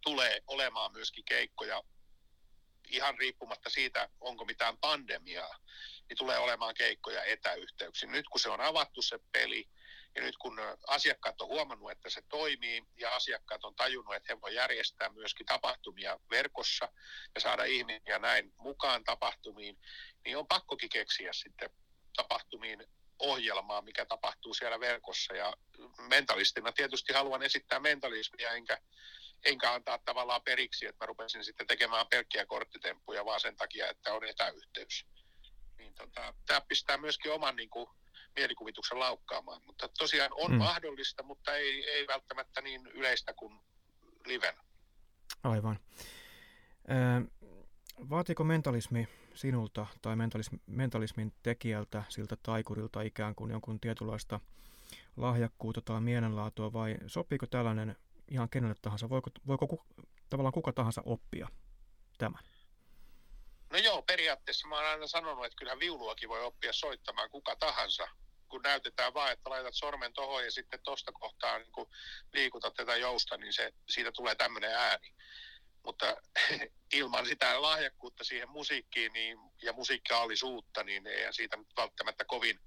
tulee 0.00 0.42
olemaan 0.46 0.92
myöskin 0.92 1.24
keikkoja 1.24 1.82
ihan 2.88 3.18
riippumatta 3.18 3.70
siitä, 3.70 4.08
onko 4.20 4.44
mitään 4.44 4.78
pandemiaa, 4.78 5.58
niin 6.08 6.16
tulee 6.18 6.38
olemaan 6.38 6.74
keikkoja 6.74 7.24
etäyhteyksin. 7.24 8.12
Nyt 8.12 8.28
kun 8.28 8.40
se 8.40 8.50
on 8.50 8.60
avattu 8.60 9.02
se 9.02 9.18
peli, 9.32 9.68
ja 10.14 10.22
nyt 10.22 10.36
kun 10.36 10.58
asiakkaat 10.86 11.40
on 11.40 11.48
huomannut, 11.48 11.90
että 11.90 12.10
se 12.10 12.22
toimii, 12.28 12.82
ja 12.96 13.14
asiakkaat 13.14 13.64
on 13.64 13.74
tajunnut, 13.74 14.14
että 14.14 14.32
he 14.32 14.40
voi 14.40 14.54
järjestää 14.54 15.08
myöskin 15.08 15.46
tapahtumia 15.46 16.20
verkossa 16.30 16.88
ja 17.34 17.40
saada 17.40 17.64
ihmisiä 17.64 18.18
näin 18.18 18.52
mukaan 18.56 19.04
tapahtumiin, 19.04 19.78
niin 20.24 20.36
on 20.36 20.46
pakkokin 20.46 20.88
keksiä 20.88 21.32
sitten 21.32 21.70
tapahtumiin 22.16 22.86
ohjelmaa, 23.18 23.82
mikä 23.82 24.04
tapahtuu 24.04 24.54
siellä 24.54 24.80
verkossa. 24.80 25.34
Ja 25.34 25.54
mentalistina 26.08 26.72
tietysti 26.72 27.12
haluan 27.12 27.42
esittää 27.42 27.80
mentalismia, 27.80 28.50
enkä, 28.50 28.78
enkä 29.44 29.72
antaa 29.72 29.98
tavallaan 29.98 30.42
periksi, 30.42 30.86
että 30.86 31.04
mä 31.04 31.06
rupesin 31.06 31.44
sitten 31.44 31.66
tekemään 31.66 32.06
pelkkiä 32.10 32.46
korttitemppuja 32.46 33.24
vaan 33.24 33.40
sen 33.40 33.56
takia, 33.56 33.90
että 33.90 34.14
on 34.14 34.24
etäyhteys. 34.24 35.06
Niin 35.78 35.94
tota, 35.94 36.34
tämä 36.46 36.60
pistää 36.60 36.96
myöskin 36.96 37.32
oman 37.32 37.56
niin 37.56 37.70
kuin, 37.70 37.86
mielikuvituksen 38.36 38.98
laukkaamaan. 38.98 39.62
Mutta 39.66 39.88
tosiaan 39.98 40.30
on 40.34 40.50
mm. 40.50 40.58
mahdollista, 40.58 41.22
mutta 41.22 41.56
ei, 41.56 41.90
ei 41.90 42.06
välttämättä 42.06 42.60
niin 42.60 42.86
yleistä 42.86 43.32
kuin 43.32 43.60
liven. 44.26 44.54
Aivan. 45.42 45.78
Ö, 46.88 46.94
vaatiiko 48.10 48.44
mentalismi 48.44 49.08
sinulta 49.34 49.86
tai 50.02 50.16
mentalism, 50.16 50.56
mentalismin 50.66 51.32
tekijältä, 51.42 52.02
siltä 52.08 52.36
taikurilta 52.42 53.02
ikään 53.02 53.34
kuin 53.34 53.50
jonkun 53.50 53.80
tietynlaista 53.80 54.40
lahjakkuutta 55.16 55.80
tai 55.80 56.00
mielenlaatua 56.00 56.72
vai 56.72 56.96
sopiiko 57.06 57.46
tällainen 57.46 57.96
ihan 58.28 58.48
kenelle 58.48 58.74
tahansa? 58.82 59.08
Voiko, 59.08 59.30
voiko 59.46 59.66
ku, 59.66 59.82
tavallaan 60.30 60.52
kuka 60.52 60.72
tahansa 60.72 61.02
oppia 61.04 61.48
tämän? 62.18 62.44
No 63.70 63.78
joo, 63.78 64.02
periaatteessa 64.02 64.68
mä 64.68 64.76
oon 64.76 64.86
aina 64.86 65.06
sanonut, 65.06 65.44
että 65.44 65.56
kyllähän 65.56 65.80
viuluakin 65.80 66.28
voi 66.28 66.44
oppia 66.44 66.72
soittamaan 66.72 67.30
kuka 67.30 67.56
tahansa, 67.56 68.08
kun 68.48 68.62
näytetään 68.62 69.14
vaan, 69.14 69.32
että 69.32 69.50
laitat 69.50 69.74
sormen 69.74 70.12
tohon 70.12 70.44
ja 70.44 70.50
sitten 70.50 70.80
tuosta 70.82 71.12
kohtaa 71.12 71.58
niin 71.58 71.88
liikutat 72.32 72.74
tätä 72.74 72.96
jousta, 72.96 73.36
niin 73.36 73.52
se, 73.52 73.72
siitä 73.88 74.12
tulee 74.12 74.34
tämmöinen 74.34 74.74
ääni. 74.74 75.14
Mutta 75.84 76.16
ilman 76.92 77.26
sitä 77.26 77.62
lahjakkuutta 77.62 78.24
siihen 78.24 78.50
musiikkiin 78.50 79.12
niin, 79.12 79.38
ja 79.62 79.72
musiikkaalisuutta, 79.72 80.84
niin 80.84 81.06
ei 81.06 81.32
siitä 81.32 81.56
nyt 81.56 81.68
välttämättä 81.76 82.24
kovin, 82.24 82.60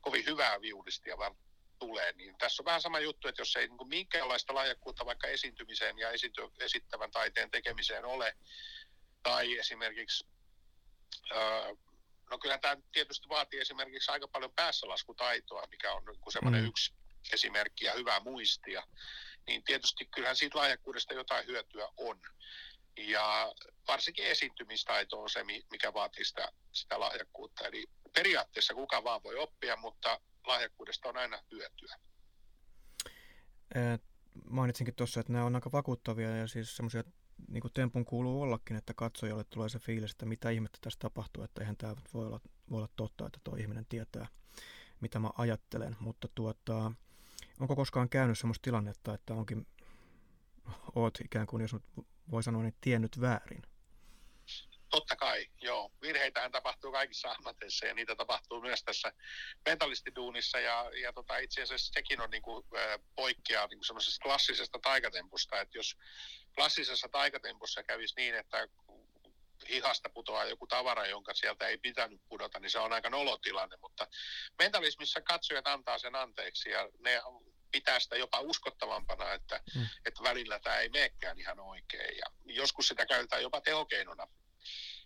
kovin 0.00 0.26
hyvää 0.26 0.60
viulistia 0.60 1.18
vaan 1.18 1.36
tulee. 1.78 2.12
Niin 2.12 2.38
tässä 2.38 2.62
on 2.62 2.64
vähän 2.64 2.82
sama 2.82 3.00
juttu, 3.00 3.28
että 3.28 3.40
jos 3.40 3.56
ei 3.56 3.68
niin 3.68 3.88
minkäänlaista 3.88 4.54
lahjakkuutta 4.54 5.06
vaikka 5.06 5.28
esiintymiseen 5.28 5.98
ja 5.98 6.10
esity, 6.10 6.40
esittävän 6.60 7.10
taiteen 7.10 7.50
tekemiseen 7.50 8.04
ole, 8.04 8.36
tai 9.22 9.58
esimerkiksi 9.58 10.26
No 12.32 12.38
kyllä 12.38 12.58
tämä 12.58 12.76
tietysti 12.92 13.28
vaatii 13.28 13.60
esimerkiksi 13.60 14.10
aika 14.10 14.28
paljon 14.28 14.52
päässälaskutaitoa, 14.56 15.66
mikä 15.70 15.92
on 15.92 16.04
niin 16.04 16.32
semmoinen 16.32 16.62
mm. 16.62 16.68
yksi 16.68 16.94
esimerkki 17.32 17.84
ja 17.84 17.92
hyvää 17.92 18.20
muistia. 18.20 18.82
Niin 19.46 19.64
tietysti 19.64 20.06
kyllähän 20.06 20.36
siitä 20.36 20.58
lahjakkuudesta 20.58 21.14
jotain 21.14 21.46
hyötyä 21.46 21.88
on. 21.96 22.20
Ja 22.96 23.52
varsinkin 23.88 24.26
esiintymistaito 24.26 25.22
on 25.22 25.30
se, 25.30 25.44
mikä 25.70 25.94
vaatii 25.94 26.24
sitä, 26.24 26.52
sitä 26.72 27.00
lahjakkuutta. 27.00 27.66
Eli 27.66 27.86
periaatteessa 28.14 28.74
kuka 28.74 29.04
vaan 29.04 29.22
voi 29.22 29.36
oppia, 29.36 29.76
mutta 29.76 30.20
lahjakkuudesta 30.46 31.08
on 31.08 31.16
aina 31.16 31.42
hyötyä. 31.50 31.96
Mainitsinkin 34.50 34.94
tuossa, 34.94 35.20
että 35.20 35.32
nämä 35.32 35.44
on 35.44 35.54
aika 35.54 35.72
vakuuttavia 35.72 36.36
ja 36.36 36.46
siis 36.46 36.76
semmoisia 36.76 37.04
niin 37.48 37.60
kuin 37.60 37.72
tempun 37.72 38.04
kuuluu 38.04 38.42
ollakin, 38.42 38.76
että 38.76 38.94
katsojalle 38.94 39.44
tulee 39.44 39.68
se 39.68 39.78
fiilis, 39.78 40.10
että 40.10 40.26
mitä 40.26 40.50
ihmettä 40.50 40.78
tässä 40.80 40.98
tapahtuu, 40.98 41.44
että 41.44 41.60
eihän 41.60 41.76
tämä 41.76 41.96
voi 42.14 42.26
olla, 42.26 42.40
voi 42.70 42.78
olla 42.78 42.88
totta, 42.96 43.26
että 43.26 43.40
tuo 43.44 43.56
ihminen 43.56 43.86
tietää, 43.86 44.26
mitä 45.00 45.18
mä 45.18 45.30
ajattelen. 45.38 45.96
Mutta 46.00 46.28
tuota, 46.34 46.92
onko 47.60 47.76
koskaan 47.76 48.08
käynyt 48.08 48.38
sellaista 48.38 48.62
tilannetta, 48.62 49.14
että 49.14 49.34
onkin, 49.34 49.66
oot 50.94 51.20
ikään 51.24 51.46
kuin, 51.46 51.62
jos 51.62 51.76
voi 52.30 52.42
sanoa, 52.42 52.62
niin 52.62 52.76
tiennyt 52.80 53.20
väärin? 53.20 53.62
Totta 54.90 55.16
kai, 55.16 55.46
joo. 55.60 55.92
Virheitähän 56.02 56.52
tapahtuu 56.52 56.92
kaikissa 56.92 57.30
ammateissa 57.30 57.86
ja 57.86 57.94
niitä 57.94 58.16
tapahtuu 58.16 58.60
myös 58.60 58.84
tässä 58.84 59.12
mentalistiduunissa 59.66 60.60
ja, 60.60 60.90
ja 61.02 61.12
tota, 61.12 61.38
itse 61.38 61.62
asiassa 61.62 61.92
sekin 61.92 62.20
on 62.20 62.30
niin 62.30 62.42
kuin, 62.42 62.64
äh, 62.76 63.00
poikkeaa 63.14 63.66
niin 63.66 63.84
semmoisesta 63.84 64.22
klassisesta 64.22 64.78
taikatempusta, 64.78 65.60
että 65.60 65.78
jos 65.78 65.96
klassisessa 66.54 67.08
taikatempussa 67.08 67.82
kävisi 67.82 68.14
niin, 68.16 68.34
että 68.34 68.68
hihasta 69.68 70.10
putoaa 70.10 70.44
joku 70.44 70.66
tavara, 70.66 71.06
jonka 71.06 71.34
sieltä 71.34 71.66
ei 71.66 71.78
pitänyt 71.78 72.20
pudota, 72.28 72.60
niin 72.60 72.70
se 72.70 72.78
on 72.78 72.92
aika 72.92 73.10
nolotilanne, 73.10 73.76
mutta 73.80 74.06
mentalismissa 74.58 75.20
katsojat 75.20 75.66
antaa 75.66 75.98
sen 75.98 76.14
anteeksi 76.14 76.70
ja 76.70 76.88
ne 76.98 77.22
pitää 77.72 78.00
sitä 78.00 78.16
jopa 78.16 78.40
uskottavampana, 78.40 79.32
että, 79.32 79.60
mm. 79.74 79.86
että 80.06 80.22
välillä 80.22 80.58
tämä 80.58 80.76
ei 80.76 80.88
meekään 80.88 81.38
ihan 81.38 81.60
oikein 81.60 82.18
ja 82.18 82.26
joskus 82.44 82.88
sitä 82.88 83.06
käytetään 83.06 83.42
jopa 83.42 83.60
tehokeinona 83.60 84.26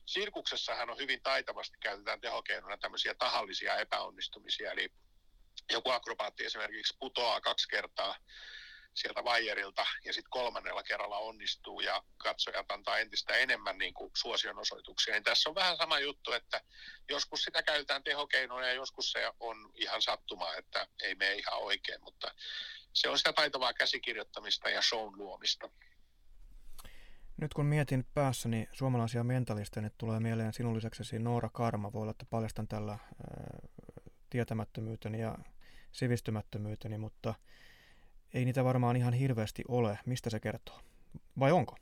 Sirkuksessahan 0.07 0.91
on 0.91 0.99
hyvin 0.99 1.23
taitavasti 1.23 1.77
käytetään 1.81 2.21
tehokeinona 2.21 2.77
tämmöisiä 2.77 3.15
tahallisia 3.15 3.77
epäonnistumisia, 3.77 4.73
eli 4.73 4.89
joku 5.73 5.91
akrobaatti 5.91 6.45
esimerkiksi 6.45 6.97
putoaa 6.99 7.41
kaksi 7.41 7.69
kertaa 7.69 8.17
sieltä 8.97 9.25
vaijerilta 9.25 9.87
ja 10.05 10.13
sitten 10.13 10.31
kolmannella 10.31 10.83
kerralla 10.83 11.19
onnistuu 11.19 11.81
ja 11.81 12.03
katsojat 12.17 12.71
antaa 12.71 12.99
entistä 12.99 13.35
enemmän 13.35 13.79
niin 13.79 13.95
kuin 13.95 14.11
suosionosoituksia. 14.17 15.15
Niin 15.15 15.25
tässä 15.25 15.49
on 15.49 15.55
vähän 15.55 15.77
sama 15.77 15.99
juttu, 15.99 16.33
että 16.33 16.61
joskus 17.09 17.43
sitä 17.43 17.63
käytetään 17.63 18.05
tehokeinona 18.05 18.67
ja 18.67 18.73
joskus 18.73 19.13
se 19.13 19.33
on 19.41 19.71
ihan 19.75 20.03
sattumaa, 20.03 20.57
että 20.57 20.87
ei 21.03 21.15
mene 21.15 21.35
ihan 21.35 21.59
oikein, 21.59 22.03
mutta 22.03 22.35
se 22.93 23.09
on 23.09 23.19
sitä 23.19 23.33
taitavaa 23.33 23.75
käsikirjoittamista 23.75 24.71
ja 24.71 24.83
shown 24.83 25.19
luomista. 25.19 25.71
Nyt 27.37 27.55
kun 27.55 27.67
mietin 27.67 28.05
päässäni 28.15 28.69
suomalaisia 28.73 29.25
mentalisteja, 29.25 29.83
niin 29.83 29.93
tulee 29.99 30.21
mieleen 30.21 30.53
sinun 30.53 30.77
lisäksesi 30.77 31.19
Noora 31.19 31.49
Karma. 31.49 31.93
Voi 31.93 32.03
olla, 32.03 32.11
että 32.11 32.27
paljastan 32.31 32.69
tällä 32.69 32.93
ää, 32.93 33.01
tietämättömyyteni 34.31 35.21
ja 35.21 35.39
sivistymättömyyteni, 35.93 36.99
mutta 36.99 37.35
ei 38.37 38.45
niitä 38.45 38.65
varmaan 38.65 38.97
ihan 38.97 39.13
hirveästi 39.13 39.63
ole. 39.69 39.99
Mistä 40.07 40.31
se 40.31 40.41
kertoo? 40.41 40.81
Vai 41.41 41.53
onko? 41.53 41.77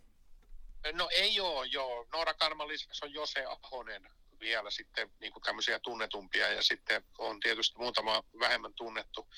No 0.93 1.09
ei 1.13 1.41
ole, 1.41 1.67
joo. 1.67 2.07
Noora 2.13 2.35
Karman 2.35 2.69
lisäksi 2.69 3.05
on 3.05 3.15
Jose 3.15 3.45
Ahonen 3.45 4.09
vielä 4.41 4.71
sitten 4.71 5.11
niin 5.21 5.33
kuin 5.33 5.43
tämmöisiä 5.43 5.79
tunnetumpia 5.79 6.53
ja 6.53 6.63
sitten 6.63 7.05
on 7.19 7.41
tietysti 7.41 7.79
muutama 7.79 8.23
vähemmän 8.39 8.75
tunnettu. 8.75 9.29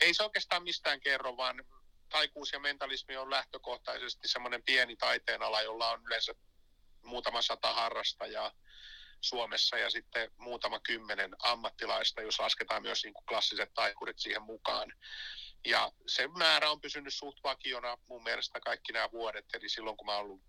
Ei 0.00 0.14
se 0.14 0.22
oikeastaan 0.22 0.62
mistään 0.62 1.00
kerro, 1.00 1.36
vaan 1.36 1.64
taikuus 2.08 2.52
ja 2.52 2.58
mentalismi 2.58 3.16
on 3.16 3.30
lähtökohtaisesti 3.30 4.28
semmoinen 4.28 4.62
pieni 4.62 4.96
taiteenala, 4.96 5.62
jolla 5.62 5.90
on 5.90 6.02
yleensä 6.06 6.34
muutama 7.02 7.42
sata 7.42 7.74
harrastajaa 7.74 8.52
Suomessa 9.24 9.78
ja 9.78 9.90
sitten 9.90 10.30
muutama 10.36 10.80
kymmenen 10.80 11.36
ammattilaista, 11.38 12.22
jos 12.22 12.40
lasketaan 12.40 12.82
myös 12.82 13.04
niin 13.04 13.14
kuin 13.14 13.26
klassiset 13.26 13.74
taikurit 13.74 14.18
siihen 14.18 14.42
mukaan. 14.42 14.92
Ja 15.66 15.92
se 16.06 16.28
määrä 16.28 16.70
on 16.70 16.80
pysynyt 16.80 17.14
suht 17.14 17.38
vakiona 17.44 17.98
mun 18.08 18.22
mielestä 18.22 18.60
kaikki 18.60 18.92
nämä 18.92 19.10
vuodet. 19.12 19.44
Eli 19.54 19.68
silloin 19.68 19.96
kun 19.96 20.06
mä 20.06 20.16
ollut, 20.16 20.42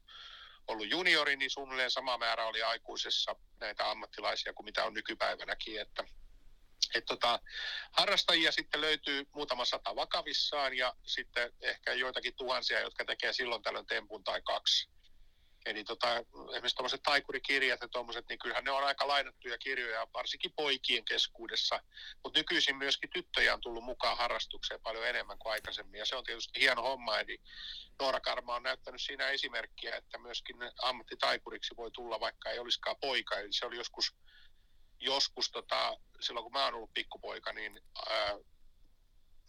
ollut 0.68 0.90
juniori, 0.90 1.36
niin 1.36 1.52
suunnilleen 1.52 1.92
sama 1.92 2.18
määrä 2.18 2.46
oli 2.46 2.64
aikuisessa 2.64 3.36
näitä 3.60 3.90
ammattilaisia 3.92 4.54
kuin 4.54 4.66
mitä 4.66 4.86
on 4.86 4.94
nykypäivänäkin. 4.94 5.82
Että 5.82 6.04
et 6.96 7.06
tota, 7.06 7.40
harrastajia 7.92 8.52
sitten 8.52 8.82
löytyy 8.82 9.26
muutama 9.34 9.66
sata 9.66 9.96
vakavissaan 9.96 10.78
ja 10.78 10.96
sitten 11.04 11.52
ehkä 11.62 11.94
joitakin 11.94 12.36
tuhansia, 12.36 12.80
jotka 12.80 13.06
tekee 13.06 13.34
silloin 13.34 13.64
tällöin 13.64 13.86
tempun 13.86 14.24
tai 14.24 14.42
kaksi. 14.42 14.95
Eli 15.66 15.84
tota, 15.84 16.18
esimerkiksi 16.18 16.76
tuommoiset 16.76 17.04
taikurikirjat 17.04 17.82
ja 17.82 17.88
tuommoiset, 17.88 18.26
niin 18.30 18.40
kyllähän 18.40 18.64
ne 18.64 18.72
on 18.72 18.84
aika 18.84 19.08
lainattuja 19.08 19.58
kirjoja, 19.58 20.08
varsinkin 20.14 20.54
poikien 20.56 21.06
keskuudessa. 21.06 21.80
Mutta 22.24 22.40
nykyisin 22.40 22.76
myöskin 22.76 23.10
tyttöjä 23.10 23.54
on 23.54 23.62
tullut 23.62 23.84
mukaan 23.84 24.18
harrastukseen 24.18 24.82
paljon 24.82 25.08
enemmän 25.08 25.38
kuin 25.40 25.54
aikaisemmin. 25.54 26.00
Ja 26.00 26.06
se 26.06 26.16
on 26.16 26.24
tietysti 26.24 26.60
hieno 26.60 26.82
homma. 26.82 27.20
Eli 27.20 27.42
Noora 28.00 28.20
Karma 28.20 28.56
on 28.56 28.64
näyttänyt 28.64 29.02
siinä 29.02 29.30
esimerkkiä, 29.30 29.96
että 29.96 30.18
myöskin 30.18 30.56
ammattitaikuriksi 30.82 31.76
voi 31.78 31.92
tulla, 31.92 32.20
vaikka 32.20 32.50
ei 32.50 32.60
olisikaan 32.60 32.96
poika. 33.02 33.40
Eli 33.40 33.54
se 33.54 33.66
oli 33.66 33.78
joskus 33.78 34.16
joskus 35.00 35.52
tota, 35.52 35.98
silloin 36.20 36.44
kun 36.44 36.52
mä 36.52 36.66
oon 36.66 36.74
ollut 36.74 36.94
pikkupoika, 36.94 37.54
niin 37.54 37.82
ää, 38.10 38.38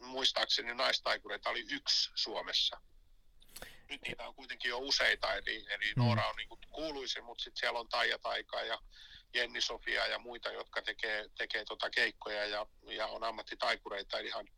muistaakseni 0.00 0.74
naistaikureita 0.74 1.50
oli 1.50 1.64
yksi 1.70 2.10
Suomessa. 2.14 2.80
Nyt 3.90 4.02
niitä 4.02 4.28
on 4.28 4.34
kuitenkin 4.34 4.68
jo 4.68 4.78
useita, 4.78 5.34
eli, 5.34 5.64
eli 5.68 5.92
mm. 5.96 6.02
Noora 6.02 6.28
on 6.28 6.36
niin 6.36 6.48
kuin 6.48 6.60
kuuluisin, 6.70 7.24
mutta 7.24 7.44
sitten 7.44 7.60
siellä 7.60 7.80
on 7.80 7.88
Taija 7.88 8.18
Taika 8.18 8.62
ja 8.62 8.78
Jenni 9.34 9.60
Sofia 9.60 10.06
ja 10.06 10.18
muita, 10.18 10.50
jotka 10.50 10.82
tekee, 10.82 11.26
tekee 11.38 11.64
tota 11.64 11.90
keikkoja 11.90 12.46
ja, 12.46 12.66
ja 12.82 13.06
on 13.06 13.24
ammattitaikureita 13.24 14.18
ihan, 14.18 14.48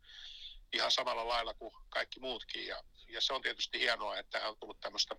ihan 0.73 0.91
samalla 0.91 1.27
lailla 1.27 1.53
kuin 1.53 1.73
kaikki 1.89 2.19
muutkin. 2.19 2.67
Ja, 2.67 2.83
ja 3.07 3.21
se 3.21 3.33
on 3.33 3.41
tietysti 3.41 3.79
hienoa, 3.79 4.17
että 4.17 4.49
on 4.49 4.57
tullut 4.59 4.79
tämmöistä 4.79 5.15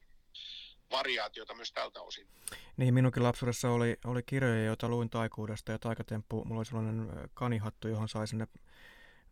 variaatiota 0.91 1.55
myös 1.55 1.73
tältä 1.73 2.01
osin. 2.01 2.29
Niin, 2.77 2.95
minunkin 2.95 3.23
lapsuudessa 3.23 3.71
oli, 3.71 3.97
oli 4.05 4.23
kirjoja, 4.23 4.65
joita 4.65 4.89
luin 4.89 5.11
taikuudesta 5.11 5.73
ja 5.73 5.79
taikatemppu. 5.79 6.45
Mulla 6.45 6.59
oli 6.59 6.67
sellainen 6.67 7.31
kanihattu, 7.35 7.89
johon 7.89 8.09
sai 8.09 8.27
sinne 8.27 8.47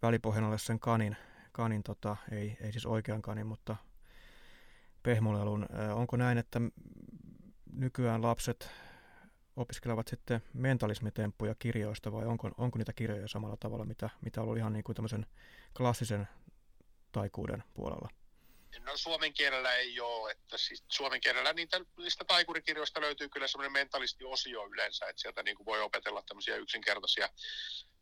välipohjan 0.03 0.59
sen 0.59 0.81
kanin. 0.81 1.17
kanin 1.53 1.83
tota, 1.83 2.17
ei, 2.33 2.57
ei 2.61 2.73
siis 2.73 2.87
oikean 2.87 3.23
kanin, 3.23 3.47
mutta 3.47 3.77
pehmolelun. 5.03 5.67
Onko 5.95 6.17
näin, 6.17 6.39
että 6.39 6.61
nykyään 7.73 8.23
lapset 8.23 8.71
opiskelevat 9.57 10.09
sitten 10.09 10.41
mentalismitemppuja 10.55 11.55
kirjoista 11.59 12.13
vai 12.13 12.27
onko, 12.27 12.51
onko 12.59 12.79
niitä 12.79 12.93
kirjoja 12.93 13.29
samalla 13.29 13.57
tavalla, 13.57 13.85
mitä, 13.85 14.11
mitä 14.21 14.43
ollut 14.43 14.57
ihan 14.57 14.73
niin 14.73 14.85
kuin 14.85 14.97
tämmöisen 14.97 15.27
klassisen 15.77 16.29
taikuuden 17.13 17.65
puolella? 17.75 18.09
No 18.81 18.97
suomen 18.97 19.33
kielellä 19.33 19.75
ei 19.75 20.01
ole, 20.01 20.31
että 20.31 20.59
siis 20.59 20.85
suomen 20.89 21.21
kielellä 21.21 21.53
niitä, 21.53 21.81
niistä 21.97 22.25
taikurikirjoista 22.25 23.01
löytyy 23.01 23.29
kyllä 23.29 23.49
semmoinen 23.49 23.73
mentalistiosio 23.73 24.67
yleensä, 24.67 25.07
että 25.09 25.23
sieltä 25.23 25.43
niin 25.43 25.57
kuin 25.57 25.67
voi 25.67 25.81
opetella 25.81 26.23
tämmöisiä 26.23 26.57
yksinkertaisia 26.57 27.29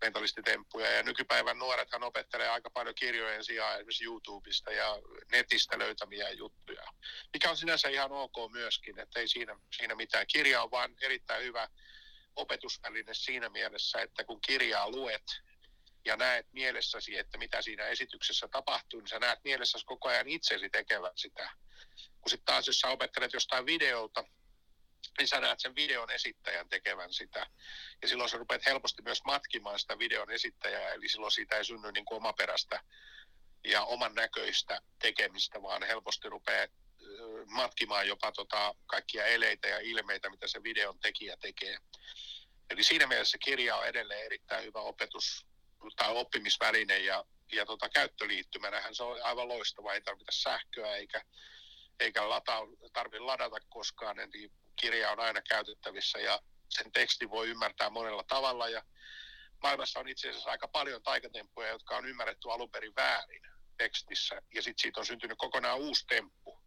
mentalistitemppuja. 0.01 0.91
Ja 0.91 1.03
nykypäivän 1.03 1.59
nuorethan 1.59 2.03
opettelee 2.03 2.49
aika 2.49 2.71
paljon 2.71 2.95
kirjojen 2.95 3.45
sijaan 3.45 3.75
esimerkiksi 3.75 4.05
YouTubesta 4.05 4.73
ja 4.73 4.99
netistä 5.33 5.79
löytämiä 5.79 6.31
juttuja, 6.31 6.83
mikä 7.33 7.51
on 7.51 7.57
sinänsä 7.57 7.89
ihan 7.89 8.13
ok 8.13 8.53
myöskin, 8.53 8.99
että 8.99 9.21
ei 9.21 9.29
siinä, 9.29 9.59
siinä 9.77 9.95
mitään. 9.95 10.27
Kirja 10.27 10.63
on 10.63 10.71
vaan 10.71 10.95
erittäin 11.01 11.45
hyvä 11.45 11.69
opetusväline 12.37 13.15
siinä 13.15 13.49
mielessä, 13.49 14.01
että 14.01 14.25
kun 14.25 14.41
kirjaa 14.41 14.91
luet, 14.91 15.25
ja 16.07 16.17
näet 16.17 16.47
mielessäsi, 16.53 17.19
että 17.19 17.39
mitä 17.39 17.63
siinä 17.63 17.87
esityksessä 17.87 18.49
tapahtuu, 18.49 19.01
niin 19.01 19.09
sä 19.09 19.19
näet 19.19 19.39
mielessäsi 19.45 19.85
koko 19.85 20.09
ajan 20.09 20.29
itsesi 20.29 20.71
tekevän 20.71 21.13
sitä. 21.17 21.51
Kun 22.21 22.31
sitten 22.31 22.45
taas, 22.45 22.67
jos 22.67 22.81
sä 22.81 22.89
opettelet 22.89 23.33
jostain 23.33 23.67
videolta, 23.67 24.25
niin 25.19 25.29
sä 25.29 25.41
näet 25.41 25.61
sen 25.61 25.75
videon 25.75 26.11
esittäjän 26.11 26.69
tekevän 26.69 27.13
sitä. 27.13 27.47
Ja 28.03 28.09
silloin 28.09 28.31
sä 28.31 28.37
rupeat 28.37 28.67
helposti 28.67 29.03
myös 29.03 29.25
matkimaan 29.25 29.79
sitä 29.79 29.99
videon 29.99 30.31
esittäjää, 30.31 30.93
eli 30.93 31.09
silloin 31.09 31.33
siitä 31.33 31.57
ei 31.57 31.65
synny 31.65 31.93
niin 31.93 32.05
kuin 32.05 32.17
omaperäistä 32.17 32.81
ja 33.65 33.85
oman 33.85 34.15
näköistä 34.15 34.81
tekemistä, 34.99 35.63
vaan 35.63 35.83
helposti 35.83 36.29
rupeaa 36.29 36.67
matkimaan 37.47 38.09
jopa 38.09 38.33
tota 38.33 38.75
kaikkia 38.87 39.27
eleitä 39.27 39.69
ja 39.69 39.79
ilmeitä, 39.79 40.31
mitä 40.31 40.47
se 40.47 40.63
videon 40.63 40.99
tekijä 40.99 41.37
tekee. 41.37 41.79
Eli 42.71 42.85
siinä 42.85 43.07
mielessä 43.07 43.39
kirja 43.39 43.77
on 43.77 43.87
edelleen 43.87 44.25
erittäin 44.25 44.65
hyvä 44.65 44.81
opetus 44.81 45.47
tai 45.97 46.17
oppimisväline 46.17 46.99
ja, 46.99 47.25
ja 47.53 47.67
tota, 47.67 47.89
käyttöliittymänähän 47.89 48.95
se 48.95 49.03
on 49.03 49.23
aivan 49.23 49.49
loistava, 49.49 49.95
ei 49.95 50.01
tarvita 50.01 50.33
sähköä 50.33 50.97
eikä, 50.97 51.25
eikä 52.01 52.29
lata, 52.29 52.57
tarvitse 52.93 53.19
ladata 53.19 53.57
koskaan, 53.69 54.21
eli 54.21 54.53
kirja 54.77 55.11
on 55.11 55.21
aina 55.21 55.43
käytettävissä 55.43 56.19
ja 56.19 56.41
sen 56.69 56.93
teksti 56.93 57.31
voi 57.31 57.49
ymmärtää 57.49 57.91
monella 57.91 58.25
tavalla 58.29 58.69
ja 58.69 58.83
maailmassa 59.63 60.01
on 60.01 60.09
itse 60.09 60.31
asiassa 60.31 60.51
aika 60.51 60.69
paljon 60.69 61.03
taikatemppuja, 61.03 61.69
jotka 61.69 61.97
on 61.97 62.09
ymmärretty 62.09 62.51
alun 62.51 62.71
perin 62.71 62.97
väärin 62.97 63.43
tekstissä 63.79 64.43
ja 64.55 64.63
sitten 64.63 64.83
siitä 64.83 65.01
on 65.01 65.07
syntynyt 65.07 65.39
kokonaan 65.39 65.79
uusi 65.79 66.07
temppu. 66.07 66.61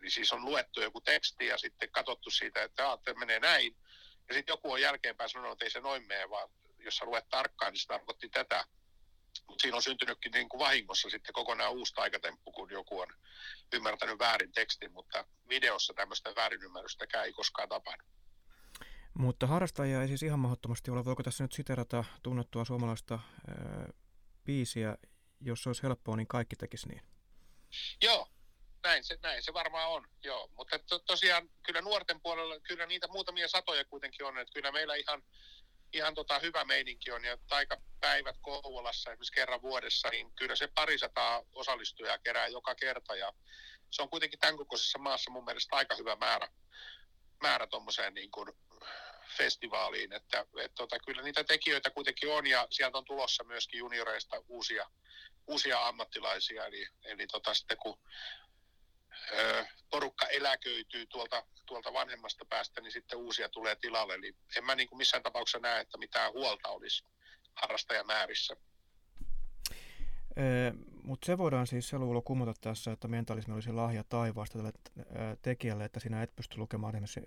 Eli 0.00 0.10
siis 0.10 0.32
on 0.32 0.44
luettu 0.44 0.80
joku 0.80 1.00
teksti 1.00 1.46
ja 1.46 1.58
sitten 1.58 1.90
katsottu 1.90 2.30
siitä, 2.30 2.62
että 2.62 2.92
että 2.92 3.14
menee 3.14 3.40
näin. 3.40 3.76
Ja 4.28 4.34
sitten 4.34 4.52
joku 4.52 4.72
on 4.72 4.80
jälkeenpäin 4.80 5.30
sanonut, 5.30 5.52
että 5.52 5.64
ei 5.64 5.70
se 5.70 5.80
noin 5.80 6.06
mene, 6.06 6.30
vaan 6.30 6.48
jos 6.84 6.96
sä 6.96 7.04
luet 7.04 7.28
tarkkaan, 7.28 7.72
niin 7.72 7.80
se 7.80 7.86
tarkoitti 7.86 8.28
tätä. 8.28 8.64
Mutta 9.46 9.62
siinä 9.62 9.76
on 9.76 9.82
syntynytkin 9.82 10.32
niin 10.32 10.48
kuin 10.48 10.58
vahingossa 10.58 11.10
sitten 11.10 11.32
kokonaan 11.32 11.72
uusi 11.72 11.94
taikatemppu, 11.94 12.52
kun 12.52 12.70
joku 12.70 13.00
on 13.00 13.08
ymmärtänyt 13.72 14.18
väärin 14.18 14.52
tekstin, 14.52 14.92
mutta 14.92 15.24
videossa 15.48 15.94
tämmöistä 15.94 16.34
väärinymmärrystä 16.36 17.22
ei 17.22 17.32
koskaan 17.32 17.68
tapahdu. 17.68 18.04
Mutta 19.18 19.46
harrastajia 19.46 20.02
ei 20.02 20.08
siis 20.08 20.22
ihan 20.22 20.38
mahdottomasti 20.38 20.90
ole. 20.90 21.04
Voiko 21.04 21.22
tässä 21.22 21.44
nyt 21.44 21.52
siterata 21.52 22.04
tunnettua 22.22 22.64
suomalaista 22.64 23.14
ää, 23.48 23.88
biisiä, 24.44 24.96
jos 25.40 25.62
se 25.62 25.68
olisi 25.68 25.82
helppoa, 25.82 26.16
niin 26.16 26.26
kaikki 26.26 26.56
tekisi 26.56 26.88
niin? 26.88 27.02
Joo, 28.02 28.28
näin 28.82 29.04
se, 29.04 29.18
näin 29.22 29.42
se 29.42 29.54
varmaan 29.54 29.90
on, 29.90 30.08
joo. 30.24 30.50
Mutta 30.56 30.78
to, 30.78 30.98
tosiaan 30.98 31.48
kyllä 31.62 31.80
nuorten 31.80 32.20
puolella, 32.20 32.60
kyllä 32.60 32.86
niitä 32.86 33.08
muutamia 33.08 33.48
satoja 33.48 33.84
kuitenkin 33.84 34.26
on, 34.26 34.38
että 34.38 34.52
kyllä 34.52 34.72
meillä 34.72 34.94
ihan 34.94 35.22
ihan 35.94 36.14
tota 36.14 36.38
hyvä 36.38 36.64
meininki 36.64 37.10
on 37.10 37.24
ja 37.24 37.38
taikapäivät 37.48 38.36
Kouvolassa 38.42 39.10
esimerkiksi 39.10 39.32
kerran 39.32 39.62
vuodessa, 39.62 40.08
niin 40.08 40.34
kyllä 40.34 40.56
se 40.56 40.68
parisataa 40.74 41.42
osallistujaa 41.52 42.18
kerää 42.18 42.48
joka 42.48 42.74
kerta 42.74 43.16
ja 43.16 43.32
se 43.90 44.02
on 44.02 44.10
kuitenkin 44.10 44.38
tämän 44.38 44.56
kokoisessa 44.56 44.98
maassa 44.98 45.30
mun 45.30 45.44
mielestä 45.44 45.76
aika 45.76 45.96
hyvä 45.96 46.16
määrä, 46.16 46.48
määrä 47.42 47.66
tuommoiseen 47.66 48.14
niin 48.14 48.30
kuin 48.30 48.52
festivaaliin, 49.36 50.12
että 50.12 50.46
et 50.60 50.74
tota, 50.74 50.98
kyllä 50.98 51.22
niitä 51.22 51.44
tekijöitä 51.44 51.90
kuitenkin 51.90 52.32
on 52.32 52.46
ja 52.46 52.66
sieltä 52.70 52.98
on 52.98 53.04
tulossa 53.04 53.44
myöskin 53.44 53.78
junioreista 53.78 54.42
uusia, 54.48 54.90
uusia 55.46 55.86
ammattilaisia, 55.86 56.66
eli, 56.66 56.86
eli 57.04 57.26
tota, 57.26 57.54
sitten 57.54 57.76
kun 57.76 57.98
porukka 59.90 60.26
eläköityy 60.26 61.06
tuolta, 61.06 61.46
tuolta 61.66 61.92
vanhemmasta 61.92 62.44
päästä, 62.44 62.80
niin 62.80 62.92
sitten 62.92 63.18
uusia 63.18 63.48
tulee 63.48 63.76
tilalle. 63.76 64.14
Eli 64.14 64.36
en 64.56 64.64
mä 64.64 64.74
niin 64.74 64.88
kuin 64.88 64.98
missään 64.98 65.22
tapauksessa 65.22 65.58
näe, 65.58 65.80
että 65.80 65.98
mitään 65.98 66.32
huolta 66.32 66.68
olisi 66.68 67.04
harrastajamäärissä. 67.54 68.56
Mutta 71.02 71.26
se 71.26 71.38
voidaan 71.38 71.66
siis 71.66 71.88
se 71.88 71.98
luulo 71.98 72.22
kumota 72.22 72.54
tässä, 72.60 72.92
että 72.92 73.08
mentalismi 73.08 73.54
olisi 73.54 73.72
lahja 73.72 74.04
taivaasta 74.04 74.58
tälle 74.58 74.72
tekijälle, 75.42 75.84
että 75.84 76.00
sinä 76.00 76.22
et 76.22 76.36
pysty 76.36 76.58
lukemaan 76.58 76.94
esimerkiksi, 76.94 77.20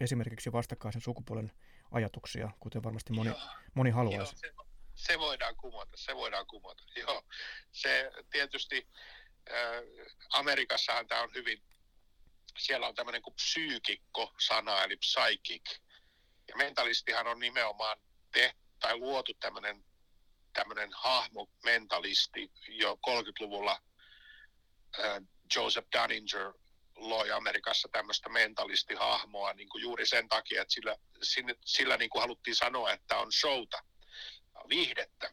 esimerkiksi 0.00 0.52
vastakkaisen 0.52 1.02
sukupuolen 1.02 1.52
ajatuksia, 1.90 2.50
kuten 2.60 2.82
varmasti 2.82 3.12
moni, 3.12 3.30
joo, 3.30 3.40
moni 3.74 3.90
haluaisi. 3.90 4.46
Joo, 4.46 4.64
se, 4.64 4.70
se 4.94 5.18
voidaan 5.18 5.56
kumota, 5.56 5.96
se 5.96 6.16
voidaan 6.16 6.46
kumota. 6.46 6.82
Joo, 6.96 7.24
se 7.72 8.10
tietysti 8.30 8.88
Amerikassahan 10.30 11.06
tämä 11.06 11.22
on 11.22 11.34
hyvin, 11.34 11.62
siellä 12.58 12.86
on 12.86 12.94
tämmöinen 12.94 13.22
kuin 13.22 13.34
psyykikko-sana, 13.34 14.84
eli 14.84 14.96
psychic. 14.96 15.78
Ja 16.48 16.56
mentalistihan 16.56 17.26
on 17.26 17.38
nimenomaan 17.38 17.98
te, 18.32 18.54
tai 18.80 18.96
luotu 18.96 19.34
tämmöinen, 19.34 19.84
tämmöinen 20.52 20.90
hahmo, 20.92 21.48
mentalisti, 21.64 22.52
jo 22.68 22.98
30-luvulla 23.06 23.82
Joseph 25.56 25.88
Dunninger 25.92 26.52
loi 26.96 27.30
Amerikassa 27.30 27.88
tämmöistä 27.92 28.28
mentalistihahmoa 28.28 29.52
niin 29.52 29.68
kuin 29.68 29.82
juuri 29.82 30.06
sen 30.06 30.28
takia, 30.28 30.62
että 30.62 30.74
sillä, 30.74 30.96
sillä, 31.22 31.54
sillä 31.64 31.96
niin 31.96 32.10
kuin 32.10 32.22
haluttiin 32.22 32.56
sanoa, 32.56 32.92
että 32.92 33.18
on 33.18 33.32
showta, 33.32 33.84
viihdettä. 34.68 35.30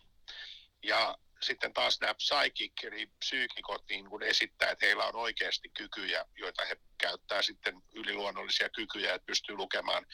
Ja 0.83 1.17
sitten 1.41 1.73
taas 1.73 1.99
nämä 2.01 2.13
psychic, 2.13 2.83
eli 2.83 3.07
psyykikot 3.19 3.83
niin 3.89 4.09
kun 4.09 4.23
esittää, 4.23 4.71
että 4.71 4.85
heillä 4.85 5.05
on 5.05 5.15
oikeasti 5.15 5.69
kykyjä, 5.69 6.25
joita 6.35 6.65
he 6.65 6.77
käyttää 6.97 7.41
sitten 7.41 7.75
yliluonnollisia 7.93 8.69
kykyjä, 8.69 9.13
että 9.13 9.25
pystyy 9.25 9.55
lukemaan 9.55 10.05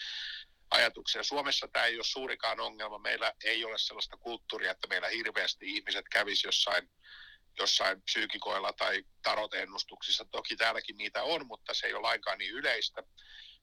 ajatuksia. 0.69 1.23
Suomessa 1.23 1.67
tämä 1.67 1.85
ei 1.85 1.95
ole 1.95 2.03
suurikaan 2.03 2.59
ongelma. 2.59 2.99
Meillä 2.99 3.33
ei 3.43 3.65
ole 3.65 3.77
sellaista 3.77 4.17
kulttuuria, 4.17 4.71
että 4.71 4.87
meillä 4.87 5.07
hirveästi 5.07 5.75
ihmiset 5.75 6.05
kävisi 6.11 6.47
jossain, 6.47 6.89
jossain 7.59 8.01
psyykikoilla 8.01 8.73
tai 8.73 9.03
tarotennustuksissa. 9.21 10.25
Toki 10.25 10.55
täälläkin 10.55 10.97
niitä 10.97 11.23
on, 11.23 11.47
mutta 11.47 11.73
se 11.73 11.87
ei 11.87 11.93
ole 11.93 12.01
lainkaan 12.01 12.37
niin 12.37 12.51
yleistä. 12.51 13.03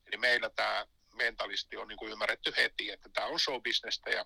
Eli 0.07 0.17
meillä 0.17 0.51
tämä 0.51 0.87
mentalisti 1.15 1.77
on 1.77 1.89
niin 1.89 1.99
kuin 1.99 2.13
ymmärretty 2.13 2.53
heti, 2.57 2.91
että 2.91 3.09
tämä 3.13 3.27
on 3.27 3.41
showbisnestä 3.41 4.11
ja 4.11 4.25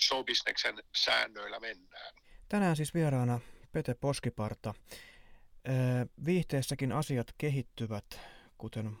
showbisneksen 0.00 0.82
säännöillä 0.96 1.60
mennään. 1.60 2.14
Tänään 2.48 2.76
siis 2.76 2.94
vieraana 2.94 3.40
Pete 3.72 3.94
Poskiparta. 3.94 4.74
Viihteessäkin 6.24 6.92
asiat 6.92 7.26
kehittyvät, 7.38 8.20
kuten 8.58 8.96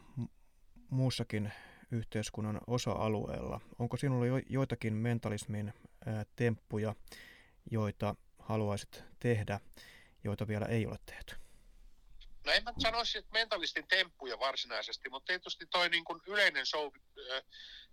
muussakin 0.90 1.52
yhteiskunnan 1.90 2.60
osa-alueella. 2.66 3.60
Onko 3.78 3.96
sinulla 3.96 4.26
jo, 4.26 4.40
joitakin 4.48 4.94
mentalismin 4.94 5.72
temppuja, 6.36 6.94
joita 7.70 8.14
haluaisit 8.38 9.04
tehdä, 9.18 9.60
joita 10.24 10.48
vielä 10.48 10.66
ei 10.66 10.86
ole 10.86 10.96
tehty? 11.06 11.36
No 12.48 12.54
en 12.54 12.64
mä 12.64 12.72
sanoisi, 12.78 13.18
että 13.18 13.32
mentalistin 13.32 13.88
temppuja 13.88 14.38
varsinaisesti, 14.38 15.08
mutta 15.08 15.26
tietysti 15.26 15.66
toi 15.66 15.88
niin 15.88 16.04
kuin 16.04 16.20
yleinen 16.26 16.66
show, 16.66 16.92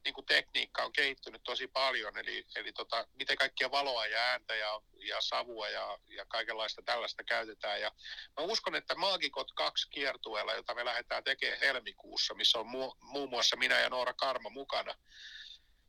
niin 0.05 0.13
kuin 0.13 0.25
tekniikka 0.25 0.83
on 0.83 0.93
kehittynyt 0.93 1.43
tosi 1.43 1.67
paljon, 1.67 2.17
eli, 2.17 2.45
eli 2.55 2.73
tota, 2.73 3.07
miten 3.13 3.37
kaikkia 3.37 3.71
valoa 3.71 4.05
ja 4.05 4.19
ääntä 4.19 4.55
ja, 4.55 4.81
ja 5.07 5.21
savua 5.21 5.69
ja, 5.69 5.99
ja 6.07 6.25
kaikenlaista 6.25 6.81
tällaista 6.81 7.23
käytetään. 7.23 7.81
Ja 7.81 7.91
mä 8.37 8.43
uskon, 8.43 8.75
että 8.75 8.95
Maagikot 8.95 9.51
2 9.51 9.89
kiertueella, 9.89 10.53
jota 10.53 10.75
me 10.75 10.85
lähdetään 10.85 11.23
tekemään 11.23 11.59
helmikuussa, 11.59 12.33
missä 12.33 12.59
on 12.59 12.67
mu, 12.67 12.93
muun 13.01 13.29
muassa 13.29 13.55
minä 13.55 13.79
ja 13.79 13.89
Noora 13.89 14.13
Karma 14.13 14.49
mukana, 14.49 14.95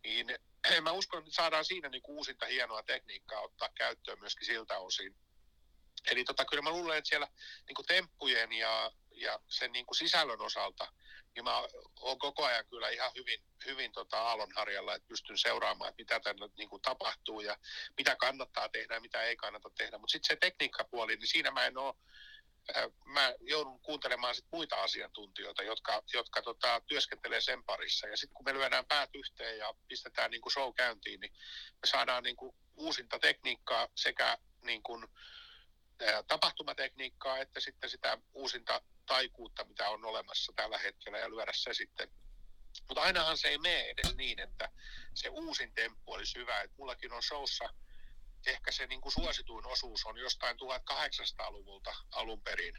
niin 0.04 0.26
mä 0.82 0.92
uskon, 0.92 1.18
että 1.18 1.34
saadaan 1.34 1.64
siinä 1.64 1.88
niin 1.88 2.02
uusinta 2.08 2.46
hienoa 2.46 2.82
tekniikkaa 2.82 3.40
ottaa 3.40 3.68
käyttöön 3.74 4.20
myöskin 4.20 4.46
siltä 4.46 4.78
osin. 4.78 5.25
Eli 6.10 6.24
tota, 6.24 6.44
kyllä 6.44 6.62
mä 6.62 6.70
luulen, 6.70 6.98
että 6.98 7.08
siellä 7.08 7.28
niin 7.68 7.86
temppujen 7.86 8.52
ja, 8.52 8.92
ja 9.10 9.40
sen 9.48 9.72
niin 9.72 9.86
sisällön 9.98 10.40
osalta, 10.40 10.92
niin 11.34 11.44
mä 11.44 11.62
oon 12.00 12.18
koko 12.18 12.44
ajan 12.44 12.66
kyllä 12.66 12.88
ihan 12.88 13.10
hyvin, 13.14 13.40
hyvin 13.66 13.92
tota 13.92 14.22
aallonharjalla, 14.22 14.94
että 14.94 15.08
pystyn 15.08 15.38
seuraamaan, 15.38 15.88
että 15.88 16.02
mitä 16.02 16.20
tänne 16.20 16.48
niin 16.58 16.68
kuin 16.68 16.82
tapahtuu 16.82 17.40
ja 17.40 17.58
mitä 17.96 18.16
kannattaa 18.16 18.68
tehdä 18.68 18.94
ja 18.94 19.00
mitä 19.00 19.22
ei 19.22 19.36
kannata 19.36 19.70
tehdä. 19.78 19.98
Mutta 19.98 20.12
sitten 20.12 20.28
se 20.28 20.36
tekniikkapuoli, 20.40 21.16
niin 21.16 21.28
siinä 21.28 21.50
mä 21.50 21.66
en 21.66 21.78
ole 21.78 21.94
mä 23.04 23.34
joudun 23.40 23.80
kuuntelemaan 23.80 24.34
sit 24.34 24.44
muita 24.52 24.76
asiantuntijoita, 24.76 25.62
jotka, 25.62 26.02
jotka 26.12 26.42
tota, 26.42 26.82
työskentelee 26.86 27.40
sen 27.40 27.64
parissa. 27.64 28.08
Ja 28.08 28.16
sitten 28.16 28.34
kun 28.34 28.44
me 28.44 28.54
lyödään 28.54 28.86
päät 28.86 29.10
yhteen 29.14 29.58
ja 29.58 29.74
pistetään 29.88 30.30
niin 30.30 30.40
kuin 30.40 30.52
show 30.52 30.74
käyntiin, 30.74 31.20
niin 31.20 31.32
me 31.72 31.86
saadaan 31.86 32.22
niin 32.22 32.36
kuin 32.36 32.56
uusinta 32.76 33.18
tekniikkaa 33.18 33.88
sekä 33.94 34.38
niin 34.62 34.82
kuin, 34.82 35.06
tapahtumatekniikkaa 36.28 37.38
että 37.38 37.60
sitten 37.60 37.90
sitä 37.90 38.18
uusinta 38.32 38.82
taikuutta, 39.06 39.64
mitä 39.64 39.90
on 39.90 40.04
olemassa 40.04 40.52
tällä 40.56 40.78
hetkellä 40.78 41.18
ja 41.18 41.30
lyödä 41.30 41.52
se 41.54 41.74
sitten. 41.74 42.08
Mutta 42.88 43.02
ainahan 43.02 43.38
se 43.38 43.48
ei 43.48 43.58
mene 43.58 43.84
edes 43.84 44.16
niin, 44.16 44.40
että 44.40 44.70
se 45.14 45.28
uusin 45.28 45.74
temppu 45.74 46.12
olisi 46.12 46.38
hyvä. 46.38 46.60
Et 46.60 46.70
mullakin 46.76 47.12
on 47.12 47.22
showssa– 47.22 47.68
ehkä 48.46 48.72
se 48.72 48.86
niin 48.86 49.00
kuin 49.00 49.12
suosituin 49.12 49.66
osuus 49.66 50.04
on 50.04 50.18
jostain 50.18 50.56
1800-luvulta 50.56 51.96
alun 52.10 52.42
perin. 52.42 52.74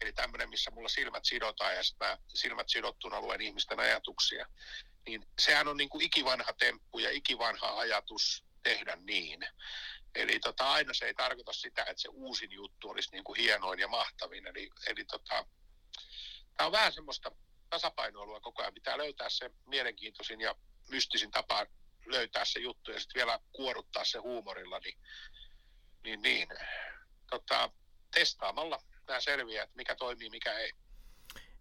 Eli 0.00 0.12
tämmöinen, 0.12 0.48
missä 0.48 0.70
mulla 0.70 0.88
silmät 0.88 1.24
sidotaan 1.24 1.74
ja 1.74 1.82
sitten 1.82 2.18
silmät 2.34 2.68
sidottuna 2.68 3.20
luen 3.20 3.40
ihmisten 3.40 3.80
ajatuksia. 3.80 4.46
Niin 5.06 5.26
sehän 5.38 5.68
on 5.68 5.76
niin 5.76 5.88
kuin 5.88 6.04
ikivanha 6.04 6.52
temppu 6.52 6.98
ja 6.98 7.10
ikivanha 7.10 7.78
ajatus 7.78 8.44
tehdä 8.62 8.96
niin. 8.96 9.40
Eli 10.16 10.40
tota, 10.40 10.72
aina 10.72 10.94
se 10.94 11.06
ei 11.06 11.14
tarkoita 11.14 11.52
sitä, 11.52 11.82
että 11.82 12.02
se 12.02 12.08
uusin 12.08 12.52
juttu 12.52 12.88
olisi 12.88 13.08
niin 13.12 13.24
kuin 13.24 13.40
hienoin 13.40 13.78
ja 13.78 13.88
mahtavin. 13.88 14.46
Eli, 14.46 14.70
eli 14.86 15.04
tota, 15.04 15.46
tämä 16.56 16.66
on 16.66 16.72
vähän 16.72 16.92
semmoista 16.92 17.32
tasapainoilua 17.70 18.40
koko 18.40 18.62
ajan. 18.62 18.74
Pitää 18.74 18.98
löytää 18.98 19.28
se 19.30 19.50
mielenkiintoisin 19.66 20.40
ja 20.40 20.54
mystisin 20.88 21.30
tapa 21.30 21.66
löytää 22.06 22.44
se 22.44 22.60
juttu 22.60 22.90
ja 22.90 23.00
sitten 23.00 23.18
vielä 23.18 23.40
kuoruttaa 23.52 24.04
se 24.04 24.18
huumorilla, 24.18 24.78
niin, 24.78 24.98
niin, 26.02 26.22
niin 26.22 26.48
tota, 27.30 27.70
testaamalla 28.14 28.82
nämä 29.08 29.20
selviää, 29.20 29.64
että 29.64 29.76
mikä 29.76 29.94
toimii, 29.94 30.30
mikä 30.30 30.58
ei. 30.58 30.72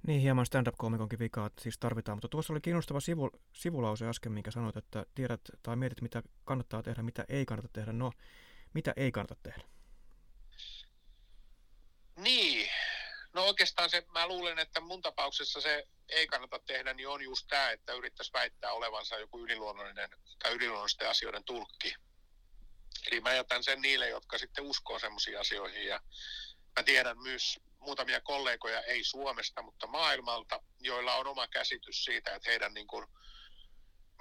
Niin, 0.07 0.21
hieman 0.21 0.45
stand-up-komikonkin 0.45 1.19
vikaa 1.19 1.49
siis 1.61 1.77
tarvitaan, 1.77 2.17
mutta 2.17 2.27
tuossa 2.27 2.53
oli 2.53 2.61
kiinnostava 2.61 2.99
sivu, 2.99 3.31
sivulause 3.53 4.07
äsken, 4.07 4.31
minkä 4.31 4.51
sanoit, 4.51 4.77
että 4.77 5.05
tiedät 5.15 5.41
tai 5.63 5.75
mietit, 5.75 6.01
mitä 6.01 6.23
kannattaa 6.43 6.83
tehdä, 6.83 7.03
mitä 7.03 7.25
ei 7.29 7.45
kannata 7.45 7.69
tehdä. 7.73 7.93
No, 7.93 8.11
mitä 8.73 8.93
ei 8.95 9.11
kannata 9.11 9.35
tehdä? 9.43 9.63
Niin, 12.15 12.69
no 13.33 13.43
oikeastaan 13.45 13.89
se, 13.89 14.05
mä 14.11 14.27
luulen, 14.27 14.59
että 14.59 14.81
mun 14.81 15.01
tapauksessa 15.01 15.61
se 15.61 15.87
ei 16.09 16.27
kannata 16.27 16.59
tehdä, 16.59 16.93
niin 16.93 17.07
on 17.07 17.21
just 17.21 17.47
tämä, 17.49 17.71
että 17.71 17.93
yrittäisi 17.93 18.33
väittää 18.33 18.71
olevansa 18.71 19.19
joku 19.19 19.39
yliluonnollinen 19.39 20.09
tai 20.43 20.53
yliluonnollisten 20.53 21.09
asioiden 21.09 21.43
tulkki. 21.43 21.93
Eli 23.07 23.21
mä 23.21 23.33
jätän 23.33 23.63
sen 23.63 23.81
niille, 23.81 24.09
jotka 24.09 24.37
sitten 24.37 24.63
uskoo 24.63 24.99
semmoisiin 24.99 25.39
asioihin 25.39 25.85
ja 25.85 26.01
mä 26.79 26.83
tiedän 26.83 27.21
myös 27.21 27.59
muutamia 27.85 28.21
kollegoja, 28.21 28.81
ei 28.81 29.03
Suomesta, 29.03 29.61
mutta 29.61 29.87
maailmalta, 29.87 30.63
joilla 30.79 31.15
on 31.15 31.27
oma 31.27 31.47
käsitys 31.47 32.03
siitä, 32.05 32.35
että 32.35 32.49
heidän 32.49 32.73
niin 32.73 32.87
kuin 32.87 33.07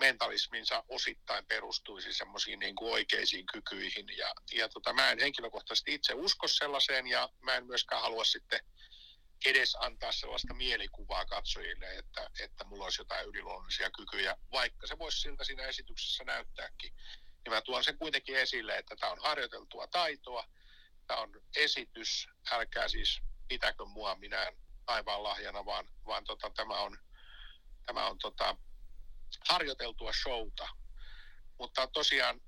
mentalisminsa 0.00 0.84
osittain 0.88 1.46
perustuisi 1.46 2.12
semmoisiin 2.12 2.58
niin 2.58 2.74
kuin 2.74 2.92
oikeisiin 2.92 3.46
kykyihin. 3.46 4.06
Ja, 4.16 4.34
ja 4.52 4.68
tota, 4.68 4.92
mä 4.92 5.10
en 5.10 5.18
henkilökohtaisesti 5.18 5.94
itse 5.94 6.14
usko 6.14 6.48
sellaiseen 6.48 7.06
ja 7.06 7.28
mä 7.40 7.54
en 7.54 7.66
myöskään 7.66 8.02
halua 8.02 8.24
sitten 8.24 8.60
edes 9.44 9.76
antaa 9.80 10.12
sellaista 10.12 10.54
mielikuvaa 10.54 11.26
katsojille, 11.26 11.96
että, 11.96 12.30
että 12.40 12.64
mulla 12.64 12.84
olisi 12.84 13.00
jotain 13.00 13.26
yliluonnollisia 13.26 13.90
kykyjä, 13.90 14.36
vaikka 14.52 14.86
se 14.86 14.98
voisi 14.98 15.20
siltä 15.20 15.44
siinä 15.44 15.66
esityksessä 15.66 16.24
näyttääkin. 16.24 16.94
Niin 17.44 17.52
mä 17.52 17.60
tuon 17.60 17.84
sen 17.84 17.98
kuitenkin 17.98 18.36
esille, 18.36 18.78
että 18.78 18.96
tämä 18.96 19.12
on 19.12 19.18
harjoiteltua 19.22 19.86
taitoa, 19.86 20.48
tämä 21.06 21.20
on 21.20 21.42
esitys, 21.56 22.28
älkää 22.50 22.88
siis 22.88 23.20
pitäkö 23.48 23.84
mua 23.84 24.14
minään 24.14 24.54
aivan 24.86 25.22
lahjana, 25.22 25.64
vaan, 25.64 25.88
vaan 26.06 26.24
tota, 26.24 26.50
tämä 26.50 26.80
on, 26.80 26.98
tämä 27.86 28.06
on 28.06 28.18
tota, 28.18 28.56
harjoiteltua 29.48 30.12
showta. 30.12 30.68
Mutta 31.58 31.86
tosiaan 31.86 32.40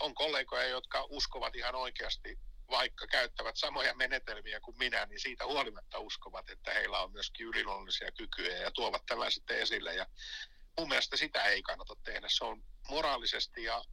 on 0.00 0.14
kollegoja, 0.14 0.66
jotka 0.66 1.06
uskovat 1.10 1.56
ihan 1.56 1.74
oikeasti 1.74 2.38
vaikka 2.70 3.06
käyttävät 3.06 3.56
samoja 3.56 3.94
menetelmiä 3.94 4.60
kuin 4.60 4.78
minä, 4.78 5.06
niin 5.06 5.20
siitä 5.20 5.46
huolimatta 5.46 5.98
uskovat, 5.98 6.50
että 6.50 6.72
heillä 6.72 7.00
on 7.00 7.12
myöskin 7.12 7.46
yliluonnollisia 7.46 8.12
kykyjä 8.12 8.56
ja 8.56 8.70
tuovat 8.70 9.06
tämän 9.06 9.32
sitten 9.32 9.58
esille. 9.58 9.94
Ja 9.94 10.06
mun 10.78 10.88
mielestä 10.88 11.16
sitä 11.16 11.42
ei 11.42 11.62
kannata 11.62 11.94
tehdä. 12.04 12.26
Se 12.30 12.44
on 12.44 12.62
moraalisesti 12.88 13.64
ja 13.64 13.84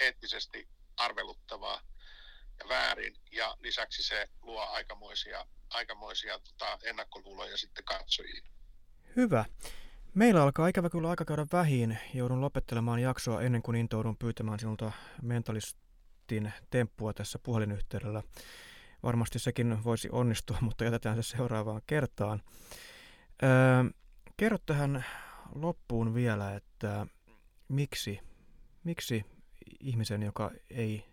eettisesti 0.00 0.68
arveluttavaa 0.96 1.80
väärin. 2.68 3.16
Ja 3.30 3.56
lisäksi 3.60 4.02
se 4.02 4.28
luo 4.42 4.60
aikamoisia, 4.60 5.46
aikamoisia 5.70 6.38
tota, 6.38 6.78
ennakkoluuloja 6.82 7.56
sitten 7.56 7.84
katsojiin. 7.84 8.44
Hyvä. 9.16 9.44
Meillä 10.14 10.42
alkaa 10.42 10.68
ikävä 10.68 10.90
kyllä 10.90 11.10
aika 11.10 11.24
käydä 11.24 11.46
vähin. 11.52 11.98
Joudun 12.14 12.40
lopettelemaan 12.40 13.02
jaksoa 13.02 13.42
ennen 13.42 13.62
kuin 13.62 13.76
intoudun 13.76 14.16
pyytämään 14.16 14.58
sinulta 14.58 14.92
mentalist 15.22 15.82
tehtiin 16.32 16.52
temppua 16.70 17.12
tässä 17.12 17.38
puhelinyhteydellä. 17.38 18.22
Varmasti 19.02 19.38
sekin 19.38 19.84
voisi 19.84 20.08
onnistua, 20.12 20.58
mutta 20.66 20.84
jätetään 20.84 21.22
se 21.22 21.36
seuraavaan 21.36 21.82
kertaan. 21.86 22.42
Öö, 23.42 23.50
kerro 24.36 24.58
tähän 24.66 25.04
loppuun 25.54 26.14
vielä, 26.14 26.54
että 26.54 27.06
miksi, 27.68 28.20
miksi 28.84 29.24
ihmisen, 29.80 30.22
joka 30.22 30.50
ei 30.70 31.04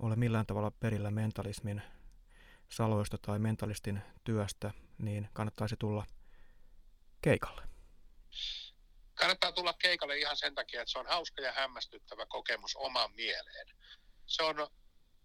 ole 0.00 0.16
millään 0.16 0.46
tavalla 0.46 0.70
perillä 0.70 1.10
mentalismin 1.10 1.82
saloista 2.68 3.18
tai 3.18 3.38
mentalistin 3.38 4.02
työstä, 4.24 4.70
niin 4.98 5.28
kannattaisi 5.32 5.76
tulla 5.78 6.06
keikalle? 7.22 7.62
Kannattaa 9.14 9.52
tulla 9.52 9.72
keikalle 9.72 10.18
ihan 10.18 10.36
sen 10.36 10.54
takia, 10.54 10.82
että 10.82 10.92
se 10.92 10.98
on 10.98 11.06
hauska 11.06 11.42
ja 11.42 11.52
hämmästyttävä 11.52 12.26
kokemus 12.26 12.76
omaan 12.76 13.12
mieleen 13.12 13.66
se 14.30 14.42
on, 14.42 14.68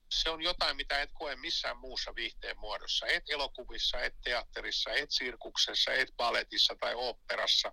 se 0.10 0.30
on 0.30 0.42
jotain, 0.42 0.76
mitä 0.76 1.02
et 1.02 1.10
koe 1.14 1.36
missään 1.36 1.78
muussa 1.78 2.16
viihteen 2.16 2.60
muodossa. 2.60 3.08
Et 3.08 3.24
elokuvissa, 3.30 4.02
et 4.02 4.16
teatterissa, 4.24 4.92
et 4.92 5.12
sirkuksessa, 5.12 5.94
et 5.94 6.10
baletissa 6.18 6.76
tai 6.80 6.96
oopperassa. 6.96 7.72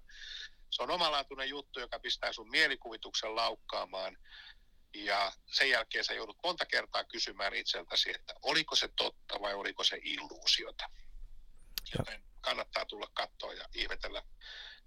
Se 0.71 0.83
on 0.83 0.91
omalaatuinen 0.91 1.49
juttu, 1.49 1.81
joka 1.81 1.99
pistää 1.99 2.33
sun 2.33 2.51
mielikuvituksen 2.51 3.37
laukkaamaan. 3.37 4.17
Ja 4.95 5.33
sen 5.47 5.71
jälkeen 5.71 6.05
sä 6.05 6.15
joudut 6.15 6.37
monta 6.45 6.67
kertaa 6.67 7.05
kysymään 7.05 7.55
itseltäsi, 7.55 8.11
että 8.15 8.35
oliko 8.43 8.77
se 8.77 8.89
totta 8.97 9.41
vai 9.41 9.55
oliko 9.55 9.85
se 9.85 9.99
illuusiota. 10.03 10.85
Joten 11.99 12.23
kannattaa 12.41 12.85
tulla 12.85 13.07
katsoa 13.15 13.55
ja 13.55 13.69
ihmetellä 13.75 14.23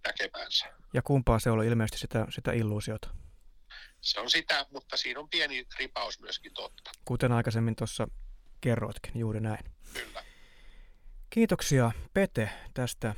näkemänsä. 0.08 0.66
Ja 0.94 1.02
kumpaa 1.02 1.40
se 1.40 1.50
oli 1.50 1.68
ilmeisesti 1.68 1.98
sitä, 1.98 2.26
sitä 2.30 2.52
illuusiota? 2.52 3.10
se 4.06 4.20
on 4.20 4.30
sitä, 4.30 4.66
mutta 4.72 4.98
siinä 4.98 5.20
on 5.20 5.30
pieni 5.30 5.68
ripaus 5.80 6.20
myöskin 6.20 6.54
totta. 6.54 6.92
Kuten 7.06 7.32
aikaisemmin 7.32 7.76
tuossa 7.76 8.08
kerroitkin, 8.62 9.20
juuri 9.20 9.40
näin. 9.40 9.66
Kyllä. 9.94 10.24
Kiitoksia 11.30 11.92
Pete 12.14 12.50
tästä, 12.74 13.16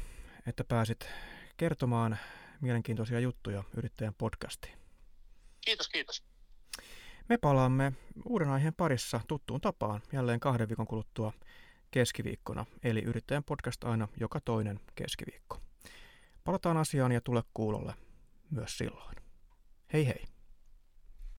että 0.47 0.63
pääsit 0.63 1.09
kertomaan 1.57 2.19
mielenkiintoisia 2.61 3.19
juttuja 3.19 3.63
yrittäjän 3.77 4.13
podcastiin. 4.13 4.77
Kiitos, 5.61 5.89
kiitos. 5.89 6.23
Me 7.29 7.37
palaamme 7.37 7.93
uuden 8.25 8.49
aiheen 8.49 8.73
parissa 8.73 9.21
tuttuun 9.27 9.61
tapaan 9.61 10.01
jälleen 10.13 10.39
kahden 10.39 10.69
viikon 10.69 10.87
kuluttua 10.87 11.33
keskiviikkona, 11.91 12.65
eli 12.83 13.01
yrittäjän 13.03 13.43
podcast 13.43 13.83
aina 13.83 14.07
joka 14.19 14.39
toinen 14.39 14.79
keskiviikko. 14.95 15.57
Palataan 16.43 16.77
asiaan 16.77 17.11
ja 17.11 17.21
tule 17.21 17.43
kuulolle 17.53 17.93
myös 18.51 18.77
silloin. 18.77 19.15
Hei 19.93 20.07
hei! 20.07 20.36